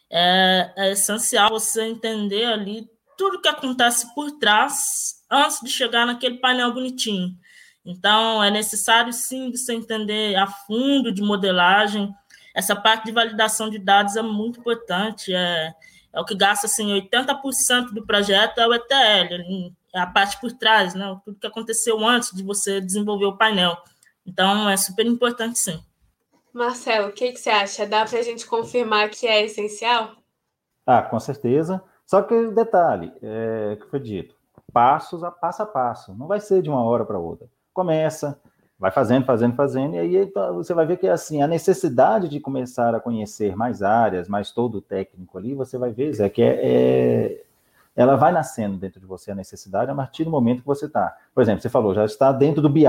É, 0.09 0.73
é 0.77 0.91
essencial 0.91 1.49
você 1.49 1.83
entender 1.83 2.45
ali 2.45 2.87
tudo 3.17 3.41
que 3.41 3.47
acontece 3.47 4.13
por 4.13 4.31
trás 4.31 5.15
antes 5.29 5.59
de 5.61 5.69
chegar 5.69 6.05
naquele 6.05 6.37
painel 6.37 6.73
bonitinho. 6.73 7.35
Então, 7.83 8.43
é 8.43 8.51
necessário 8.51 9.13
sim 9.13 9.49
você 9.49 9.73
entender 9.73 10.35
a 10.35 10.45
fundo 10.45 11.11
de 11.11 11.21
modelagem. 11.21 12.13
Essa 12.53 12.75
parte 12.75 13.05
de 13.05 13.11
validação 13.11 13.69
de 13.69 13.79
dados 13.79 14.15
é 14.15 14.21
muito 14.21 14.59
importante. 14.59 15.33
É, 15.33 15.73
é 16.13 16.19
o 16.19 16.25
que 16.25 16.35
gasta 16.35 16.67
assim, 16.67 16.91
80% 16.93 17.93
do 17.93 18.05
projeto 18.05 18.59
é 18.59 18.67
o 18.67 18.73
ETL, 18.73 19.73
é 19.95 19.99
a 19.99 20.05
parte 20.07 20.39
por 20.39 20.51
trás, 20.51 20.93
né? 20.93 21.17
tudo 21.23 21.39
que 21.39 21.47
aconteceu 21.47 22.05
antes 22.05 22.35
de 22.35 22.43
você 22.43 22.81
desenvolver 22.81 23.25
o 23.25 23.37
painel. 23.37 23.77
Então, 24.25 24.69
é 24.69 24.75
super 24.75 25.05
importante 25.05 25.57
sim. 25.57 25.81
Marcelo, 26.57 27.09
o 27.09 27.11
que, 27.11 27.31
que 27.31 27.39
você 27.39 27.49
acha? 27.49 27.85
Dá 27.85 28.05
para 28.05 28.19
a 28.19 28.23
gente 28.23 28.45
confirmar 28.45 29.09
que 29.09 29.27
é 29.27 29.43
essencial? 29.45 30.11
Ah, 30.85 31.01
com 31.01 31.19
certeza. 31.19 31.81
Só 32.05 32.21
que 32.21 32.33
o 32.33 32.51
detalhe, 32.53 33.13
é, 33.21 33.77
que 33.79 33.85
foi 33.87 33.99
dito, 33.99 34.35
passos 34.73 35.23
a 35.23 35.29
passo 35.29 35.61
a 35.61 35.65
passo, 35.65 36.15
não 36.15 36.27
vai 36.27 36.39
ser 36.39 36.61
de 36.61 36.69
uma 36.69 36.83
hora 36.83 37.05
para 37.05 37.19
outra. 37.19 37.47
Começa, 37.73 38.39
vai 38.79 38.91
fazendo, 38.91 39.25
fazendo, 39.25 39.55
fazendo, 39.55 39.95
e 39.95 39.99
aí 39.99 40.15
então, 40.17 40.55
você 40.55 40.73
vai 40.73 40.85
ver 40.85 40.97
que 40.97 41.07
assim, 41.07 41.41
a 41.41 41.47
necessidade 41.47 42.29
de 42.29 42.39
começar 42.39 42.95
a 42.95 42.99
conhecer 42.99 43.55
mais 43.55 43.83
áreas, 43.83 44.27
mais 44.27 44.51
todo 44.51 44.79
o 44.79 44.81
técnico 44.81 45.37
ali, 45.37 45.53
você 45.53 45.77
vai 45.77 45.91
ver, 45.91 46.13
Zé, 46.13 46.29
que 46.29 46.41
é, 46.41 46.59
é 46.63 47.43
ela 47.95 48.15
vai 48.15 48.31
nascendo 48.31 48.77
dentro 48.77 48.99
de 48.99 49.07
você 49.07 49.31
a 49.31 49.35
necessidade 49.35 49.89
a 49.89 49.95
partir 49.95 50.23
do 50.23 50.29
momento 50.29 50.61
que 50.61 50.67
você 50.67 50.85
está. 50.85 51.17
Por 51.33 51.41
exemplo, 51.41 51.61
você 51.61 51.69
falou, 51.69 51.95
já 51.95 52.05
está 52.05 52.31
dentro 52.31 52.61
do 52.61 52.69
BI. 52.69 52.85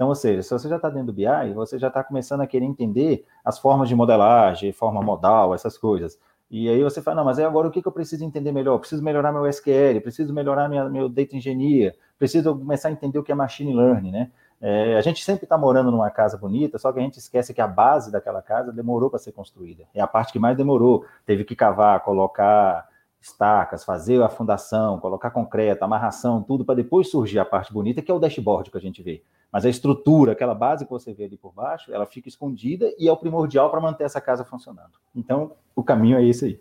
Então, 0.00 0.08
ou 0.08 0.14
seja, 0.14 0.42
se 0.42 0.48
você 0.48 0.66
já 0.66 0.76
está 0.76 0.88
dentro 0.88 1.08
do 1.08 1.12
BI, 1.12 1.52
você 1.54 1.78
já 1.78 1.88
está 1.88 2.02
começando 2.02 2.40
a 2.40 2.46
querer 2.46 2.64
entender 2.64 3.26
as 3.44 3.58
formas 3.58 3.86
de 3.86 3.94
modelagem, 3.94 4.72
forma 4.72 5.02
modal, 5.02 5.54
essas 5.54 5.76
coisas. 5.76 6.18
E 6.50 6.70
aí 6.70 6.82
você 6.82 7.02
fala, 7.02 7.16
não, 7.16 7.24
mas 7.26 7.38
agora 7.38 7.68
o 7.68 7.70
que, 7.70 7.82
que 7.82 7.86
eu 7.86 7.92
preciso 7.92 8.24
entender 8.24 8.50
melhor? 8.50 8.76
Eu 8.76 8.78
preciso 8.78 9.02
melhorar 9.02 9.30
meu 9.30 9.46
SQL, 9.46 10.00
preciso 10.00 10.32
melhorar 10.32 10.70
minha, 10.70 10.88
meu 10.88 11.06
data 11.06 11.36
engineer, 11.36 11.94
preciso 12.18 12.56
começar 12.56 12.88
a 12.88 12.92
entender 12.92 13.18
o 13.18 13.22
que 13.22 13.30
é 13.30 13.34
machine 13.34 13.74
learning, 13.74 14.10
né? 14.10 14.30
É, 14.58 14.96
a 14.96 15.02
gente 15.02 15.22
sempre 15.22 15.44
está 15.44 15.58
morando 15.58 15.90
numa 15.90 16.08
casa 16.08 16.38
bonita, 16.38 16.78
só 16.78 16.90
que 16.90 16.98
a 16.98 17.02
gente 17.02 17.18
esquece 17.18 17.52
que 17.52 17.60
a 17.60 17.68
base 17.68 18.10
daquela 18.10 18.40
casa 18.40 18.72
demorou 18.72 19.10
para 19.10 19.18
ser 19.18 19.32
construída. 19.32 19.84
É 19.92 20.00
a 20.00 20.06
parte 20.06 20.32
que 20.32 20.38
mais 20.38 20.56
demorou. 20.56 21.04
Teve 21.26 21.44
que 21.44 21.54
cavar, 21.54 22.00
colocar 22.00 22.88
estacas, 23.20 23.84
fazer 23.84 24.22
a 24.22 24.30
fundação, 24.30 24.98
colocar 24.98 25.30
concreto, 25.30 25.84
amarração, 25.84 26.42
tudo, 26.42 26.64
para 26.64 26.76
depois 26.76 27.10
surgir 27.10 27.38
a 27.38 27.44
parte 27.44 27.70
bonita, 27.70 28.00
que 28.00 28.10
é 28.10 28.14
o 28.14 28.18
dashboard 28.18 28.70
que 28.70 28.78
a 28.78 28.80
gente 28.80 29.02
vê. 29.02 29.22
Mas 29.52 29.64
a 29.64 29.68
estrutura, 29.68 30.32
aquela 30.32 30.54
base 30.54 30.84
que 30.84 30.90
você 30.90 31.12
vê 31.12 31.24
ali 31.24 31.36
por 31.36 31.52
baixo, 31.52 31.92
ela 31.92 32.06
fica 32.06 32.28
escondida 32.28 32.94
e 32.98 33.08
é 33.08 33.12
o 33.12 33.16
primordial 33.16 33.70
para 33.70 33.80
manter 33.80 34.04
essa 34.04 34.20
casa 34.20 34.44
funcionando. 34.44 34.92
Então, 35.14 35.56
o 35.74 35.82
caminho 35.82 36.18
é 36.18 36.24
esse 36.24 36.44
aí. 36.44 36.60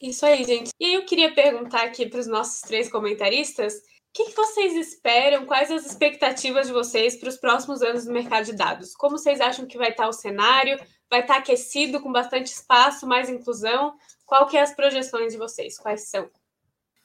Isso 0.00 0.24
aí, 0.24 0.44
gente. 0.44 0.70
E 0.78 0.84
aí 0.86 0.94
eu 0.94 1.04
queria 1.04 1.34
perguntar 1.34 1.82
aqui 1.82 2.06
para 2.06 2.20
os 2.20 2.26
nossos 2.26 2.60
três 2.60 2.90
comentaristas, 2.90 3.74
o 3.74 3.80
que, 4.12 4.26
que, 4.26 4.36
vocês 4.36 4.74
esperam? 4.74 5.44
Quais 5.44 5.70
as 5.70 5.84
expectativas 5.84 6.66
de 6.66 6.72
vocês 6.72 7.16
para 7.16 7.28
os 7.28 7.36
próximos 7.36 7.82
anos 7.82 8.06
no 8.06 8.14
mercado 8.14 8.46
de 8.46 8.54
dados? 8.54 8.94
Como 8.94 9.18
vocês 9.18 9.40
acham 9.40 9.66
que 9.66 9.76
vai 9.76 9.90
estar 9.90 10.08
o 10.08 10.12
cenário? 10.12 10.78
Vai 11.10 11.20
estar 11.20 11.36
aquecido, 11.36 12.00
com 12.00 12.10
bastante 12.10 12.46
espaço, 12.46 13.06
mais 13.06 13.28
inclusão? 13.28 13.94
Qual 14.24 14.46
que 14.46 14.56
é 14.56 14.62
as 14.62 14.74
projeções 14.74 15.32
de 15.32 15.38
vocês? 15.38 15.78
Quais 15.78 16.08
são? 16.08 16.30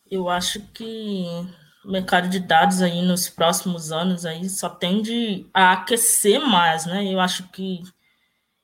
Eu 0.10 0.30
acho 0.30 0.62
que 0.74 1.26
o 1.84 1.92
mercado 1.92 2.30
de 2.30 2.40
dados 2.40 2.82
aí 2.82 3.02
nos 3.02 3.30
próximos 3.30 3.92
anos 3.92 4.26
aí 4.26 4.50
só 4.50 4.70
tende 4.70 5.48
a 5.54 5.74
aquecer 5.74 6.40
mais, 6.40 6.86
né? 6.86 7.06
Eu 7.06 7.20
acho 7.20 7.50
que 7.50 7.82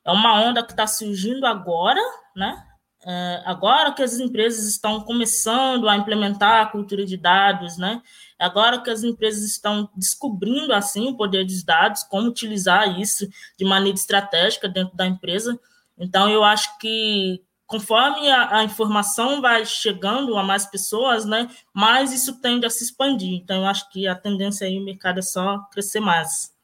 é 0.04 0.12
uma 0.12 0.40
onda 0.40 0.62
que 0.62 0.72
está 0.72 0.86
surgindo 0.86 1.46
agora, 1.46 2.00
né? 2.34 2.64
É, 3.04 3.42
agora 3.44 3.92
que 3.92 4.02
as 4.02 4.18
empresas 4.18 4.66
estão 4.66 5.00
começando 5.00 5.88
a 5.88 5.96
implementar 5.96 6.62
a 6.62 6.66
cultura 6.66 7.04
de 7.04 7.16
dados, 7.16 7.76
né? 7.76 8.02
Agora 8.38 8.80
que 8.80 8.90
as 8.90 9.02
empresas 9.02 9.42
estão 9.44 9.88
descobrindo 9.96 10.72
assim 10.72 11.08
o 11.08 11.16
poder 11.16 11.44
dos 11.44 11.62
dados, 11.62 12.02
como 12.04 12.28
utilizar 12.28 12.98
isso 13.00 13.28
de 13.58 13.64
maneira 13.64 13.96
estratégica 13.96 14.68
dentro 14.68 14.96
da 14.96 15.06
empresa. 15.06 15.58
Então, 15.98 16.30
eu 16.30 16.44
acho 16.44 16.78
que 16.78 17.42
conforme 17.68 18.30
a, 18.30 18.60
a, 18.60 18.64
informação 18.64 19.42
vai 19.42 19.64
chegando 19.66 20.36
a 20.38 20.42
mais 20.42 20.64
pessoas, 20.64 21.26
né, 21.26 21.48
mais 21.72 22.12
isso 22.12 22.40
tende 22.40 22.64
a 22.64 22.70
se 22.70 22.82
expandir. 22.82 23.34
Então, 23.34 23.58
eu 23.58 23.66
acho 23.66 23.88
que 23.90 24.08
a 24.08 24.14
tendência 24.14 24.66
aí 24.66 24.78
o 24.78 24.84
mercado 24.84 25.18
é 25.18 25.22
só 25.22 25.58
crescer 25.70 26.00
mais. 26.00 26.56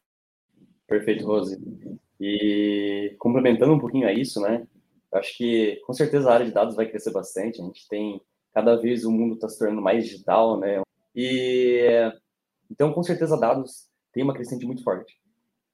Perfeito, 0.88 1.26
Rose. 1.26 1.60
E 2.18 3.14
complementando 3.18 3.74
um 3.74 3.78
pouquinho 3.78 4.08
a 4.08 4.12
isso, 4.12 4.40
né, 4.40 4.66
acho 5.12 5.36
que 5.36 5.76
com 5.86 5.92
certeza 5.92 6.30
a 6.30 6.34
área 6.34 6.46
de 6.46 6.52
dados 6.52 6.74
vai 6.74 6.86
crescer 6.86 7.12
bastante. 7.12 7.60
A 7.60 7.64
gente 7.64 7.86
tem 7.86 8.20
cada 8.52 8.74
vez 8.74 9.04
o 9.04 9.12
mundo 9.12 9.34
está 9.34 9.48
se 9.48 9.58
tornando 9.58 9.82
mais 9.82 10.04
digital, 10.04 10.58
né, 10.58 10.80
e 11.14 12.12
então 12.70 12.92
com 12.92 13.02
certeza 13.02 13.38
dados 13.38 13.88
tem 14.10 14.22
uma 14.22 14.32
crescente 14.32 14.64
muito 14.64 14.82
forte. 14.82 15.14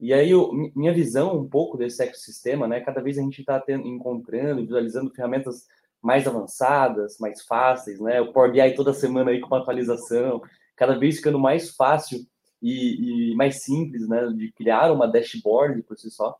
E 0.00 0.14
aí, 0.14 0.30
eu, 0.30 0.50
minha 0.74 0.94
visão 0.94 1.36
um 1.36 1.46
pouco 1.46 1.76
desse 1.76 2.02
ecossistema, 2.02 2.66
né? 2.66 2.80
Cada 2.80 3.02
vez 3.02 3.18
a 3.18 3.22
gente 3.22 3.40
está 3.40 3.62
encontrando, 3.68 4.62
visualizando 4.62 5.12
ferramentas 5.12 5.66
mais 6.00 6.26
avançadas, 6.26 7.18
mais 7.18 7.42
fáceis, 7.42 8.00
né? 8.00 8.18
O 8.20 8.32
Power 8.32 8.50
BI 8.50 8.74
toda 8.74 8.94
semana 8.94 9.30
aí 9.30 9.40
com 9.40 9.48
uma 9.48 9.58
atualização, 9.58 10.40
cada 10.74 10.98
vez 10.98 11.16
ficando 11.16 11.38
mais 11.38 11.76
fácil 11.76 12.26
e, 12.62 13.32
e 13.32 13.34
mais 13.34 13.62
simples, 13.62 14.08
né? 14.08 14.26
De 14.34 14.50
criar 14.52 14.90
uma 14.90 15.06
dashboard 15.06 15.82
por 15.82 15.98
si 15.98 16.10
só. 16.10 16.34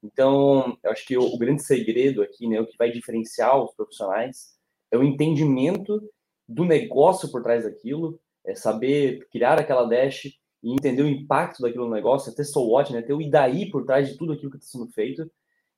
Então, 0.00 0.78
eu 0.84 0.92
acho 0.92 1.04
que 1.04 1.18
o, 1.18 1.22
o 1.22 1.38
grande 1.38 1.62
segredo 1.64 2.22
aqui, 2.22 2.46
né? 2.46 2.60
O 2.60 2.66
que 2.66 2.78
vai 2.78 2.92
diferenciar 2.92 3.60
os 3.60 3.74
profissionais 3.74 4.56
é 4.92 4.96
o 4.96 5.02
entendimento 5.02 6.00
do 6.48 6.64
negócio 6.64 7.30
por 7.32 7.42
trás 7.42 7.64
daquilo, 7.64 8.20
é 8.44 8.54
saber 8.54 9.26
criar 9.32 9.58
aquela 9.58 9.86
dash 9.86 10.38
e 10.62 10.72
entender 10.72 11.02
o 11.02 11.08
impacto 11.08 11.62
daquilo 11.62 11.86
no 11.86 11.94
negócio, 11.94 12.30
é 12.30 12.34
ter 12.34 12.44
so 12.44 12.60
what, 12.68 12.92
né? 12.92 13.02
ter 13.02 13.12
o 13.12 13.20
e 13.20 13.30
daí 13.30 13.70
por 13.70 13.84
trás 13.84 14.08
de 14.08 14.16
tudo 14.16 14.32
aquilo 14.32 14.50
que 14.50 14.58
está 14.58 14.78
sendo 14.78 14.90
feito. 14.92 15.30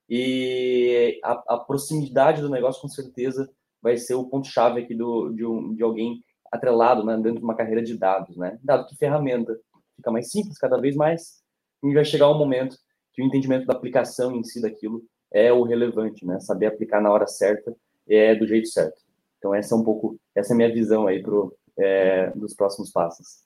E 0.09 1.19
a, 1.25 1.55
a, 1.55 1.59
proximidade 1.59 2.43
do 2.43 2.51
negócio, 2.51 2.83
com 2.83 2.89
certeza, 2.89 3.51
vai 3.81 3.97
ser 3.97 4.15
o 4.15 4.27
ponto-chave 4.27 4.83
aqui 4.83 4.95
do, 4.95 5.31
de, 5.31 5.45
um, 5.47 5.75
de 5.75 5.83
alguém 5.83 6.23
atrelado 6.53 7.05
né, 7.05 7.17
dentro 7.17 7.39
de 7.39 7.45
uma 7.45 7.57
carreira 7.57 7.83
de 7.83 7.97
dados. 7.97 8.37
Né? 8.37 8.59
Dado 8.63 8.87
que 8.87 8.97
ferramenta 8.97 9.59
fica 9.97 10.11
mais 10.11 10.31
simples 10.31 10.59
cada 10.59 10.79
vez 10.79 10.95
mais, 10.95 11.43
e 11.83 11.95
vai 11.95 12.05
chegar 12.05 12.31
um 12.31 12.39
momento 12.39 12.77
que 13.13 13.23
o 13.23 13.25
entendimento 13.25 13.67
da 13.67 13.75
aplicação 13.75 14.35
em 14.35 14.43
si 14.43 14.61
daquilo 14.61 15.03
é 15.33 15.53
o 15.53 15.63
relevante, 15.63 16.25
né? 16.27 16.41
Saber 16.41 16.67
aplicar 16.67 17.01
na 17.01 17.11
hora 17.11 17.27
certa 17.27 17.75
é 18.09 18.35
do 18.35 18.47
jeito 18.47 18.69
certo. 18.69 19.01
Então 19.39 19.55
essa 19.55 19.75
é 19.75 19.79
um 19.79 19.85
pouco, 19.85 20.19
essa 20.35 20.53
é 20.53 20.55
a 20.55 20.57
minha 20.57 20.73
visão 20.73 21.07
aí 21.07 21.23
pro, 21.23 21.55
é, 21.79 22.31
dos 22.31 22.55
próximos 22.55 22.91
passos. 22.91 23.45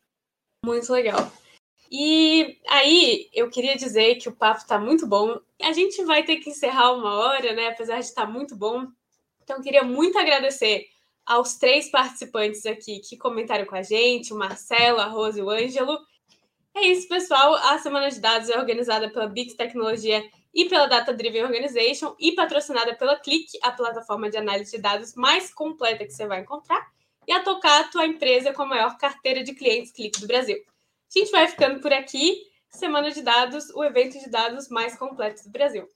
Muito 0.64 0.92
legal. 0.92 1.30
E 1.90 2.58
aí, 2.68 3.30
eu 3.32 3.48
queria 3.48 3.76
dizer 3.76 4.16
que 4.16 4.28
o 4.28 4.36
papo 4.36 4.60
está 4.60 4.78
muito 4.78 5.06
bom. 5.06 5.40
A 5.62 5.72
gente 5.72 6.04
vai 6.04 6.22
ter 6.22 6.36
que 6.36 6.50
encerrar 6.50 6.92
uma 6.92 7.18
hora, 7.18 7.54
né? 7.54 7.68
Apesar 7.68 7.98
de 7.98 8.04
estar 8.04 8.26
tá 8.26 8.30
muito 8.30 8.54
bom. 8.54 8.86
Então, 9.42 9.62
queria 9.62 9.82
muito 9.82 10.18
agradecer 10.18 10.86
aos 11.24 11.56
três 11.56 11.90
participantes 11.90 12.66
aqui 12.66 13.00
que 13.00 13.16
comentaram 13.16 13.64
com 13.64 13.76
a 13.76 13.82
gente: 13.82 14.32
o 14.32 14.36
Marcelo, 14.36 15.00
a 15.00 15.06
Rose 15.06 15.38
e 15.38 15.42
o 15.42 15.48
Ângelo. 15.50 15.98
É 16.74 16.86
isso, 16.86 17.08
pessoal. 17.08 17.54
A 17.54 17.78
Semana 17.78 18.10
de 18.10 18.20
Dados 18.20 18.50
é 18.50 18.58
organizada 18.58 19.10
pela 19.10 19.26
Bix 19.26 19.54
Tecnologia 19.54 20.22
e 20.54 20.66
pela 20.66 20.86
Data 20.86 21.12
Driven 21.12 21.44
Organization 21.44 22.14
e 22.18 22.32
patrocinada 22.32 22.94
pela 22.94 23.18
Click, 23.18 23.46
a 23.62 23.72
plataforma 23.72 24.28
de 24.30 24.36
análise 24.36 24.72
de 24.72 24.82
dados 24.82 25.14
mais 25.14 25.52
completa 25.52 26.04
que 26.04 26.12
você 26.12 26.26
vai 26.26 26.40
encontrar, 26.40 26.86
e 27.28 27.32
a 27.32 27.42
Tocato, 27.42 27.98
a 27.98 28.06
empresa 28.06 28.54
com 28.54 28.62
a 28.62 28.66
maior 28.66 28.96
carteira 28.96 29.44
de 29.44 29.54
clientes 29.54 29.92
Click 29.92 30.18
do 30.18 30.26
Brasil. 30.26 30.56
A 30.56 31.18
gente 31.18 31.30
vai 31.30 31.46
ficando 31.46 31.78
por 31.78 31.92
aqui. 31.92 32.42
Semana 32.70 33.10
de 33.10 33.20
Dados, 33.20 33.68
o 33.70 33.84
evento 33.84 34.18
de 34.18 34.30
dados 34.30 34.68
mais 34.68 34.96
completo 34.96 35.44
do 35.44 35.50
Brasil. 35.50 35.86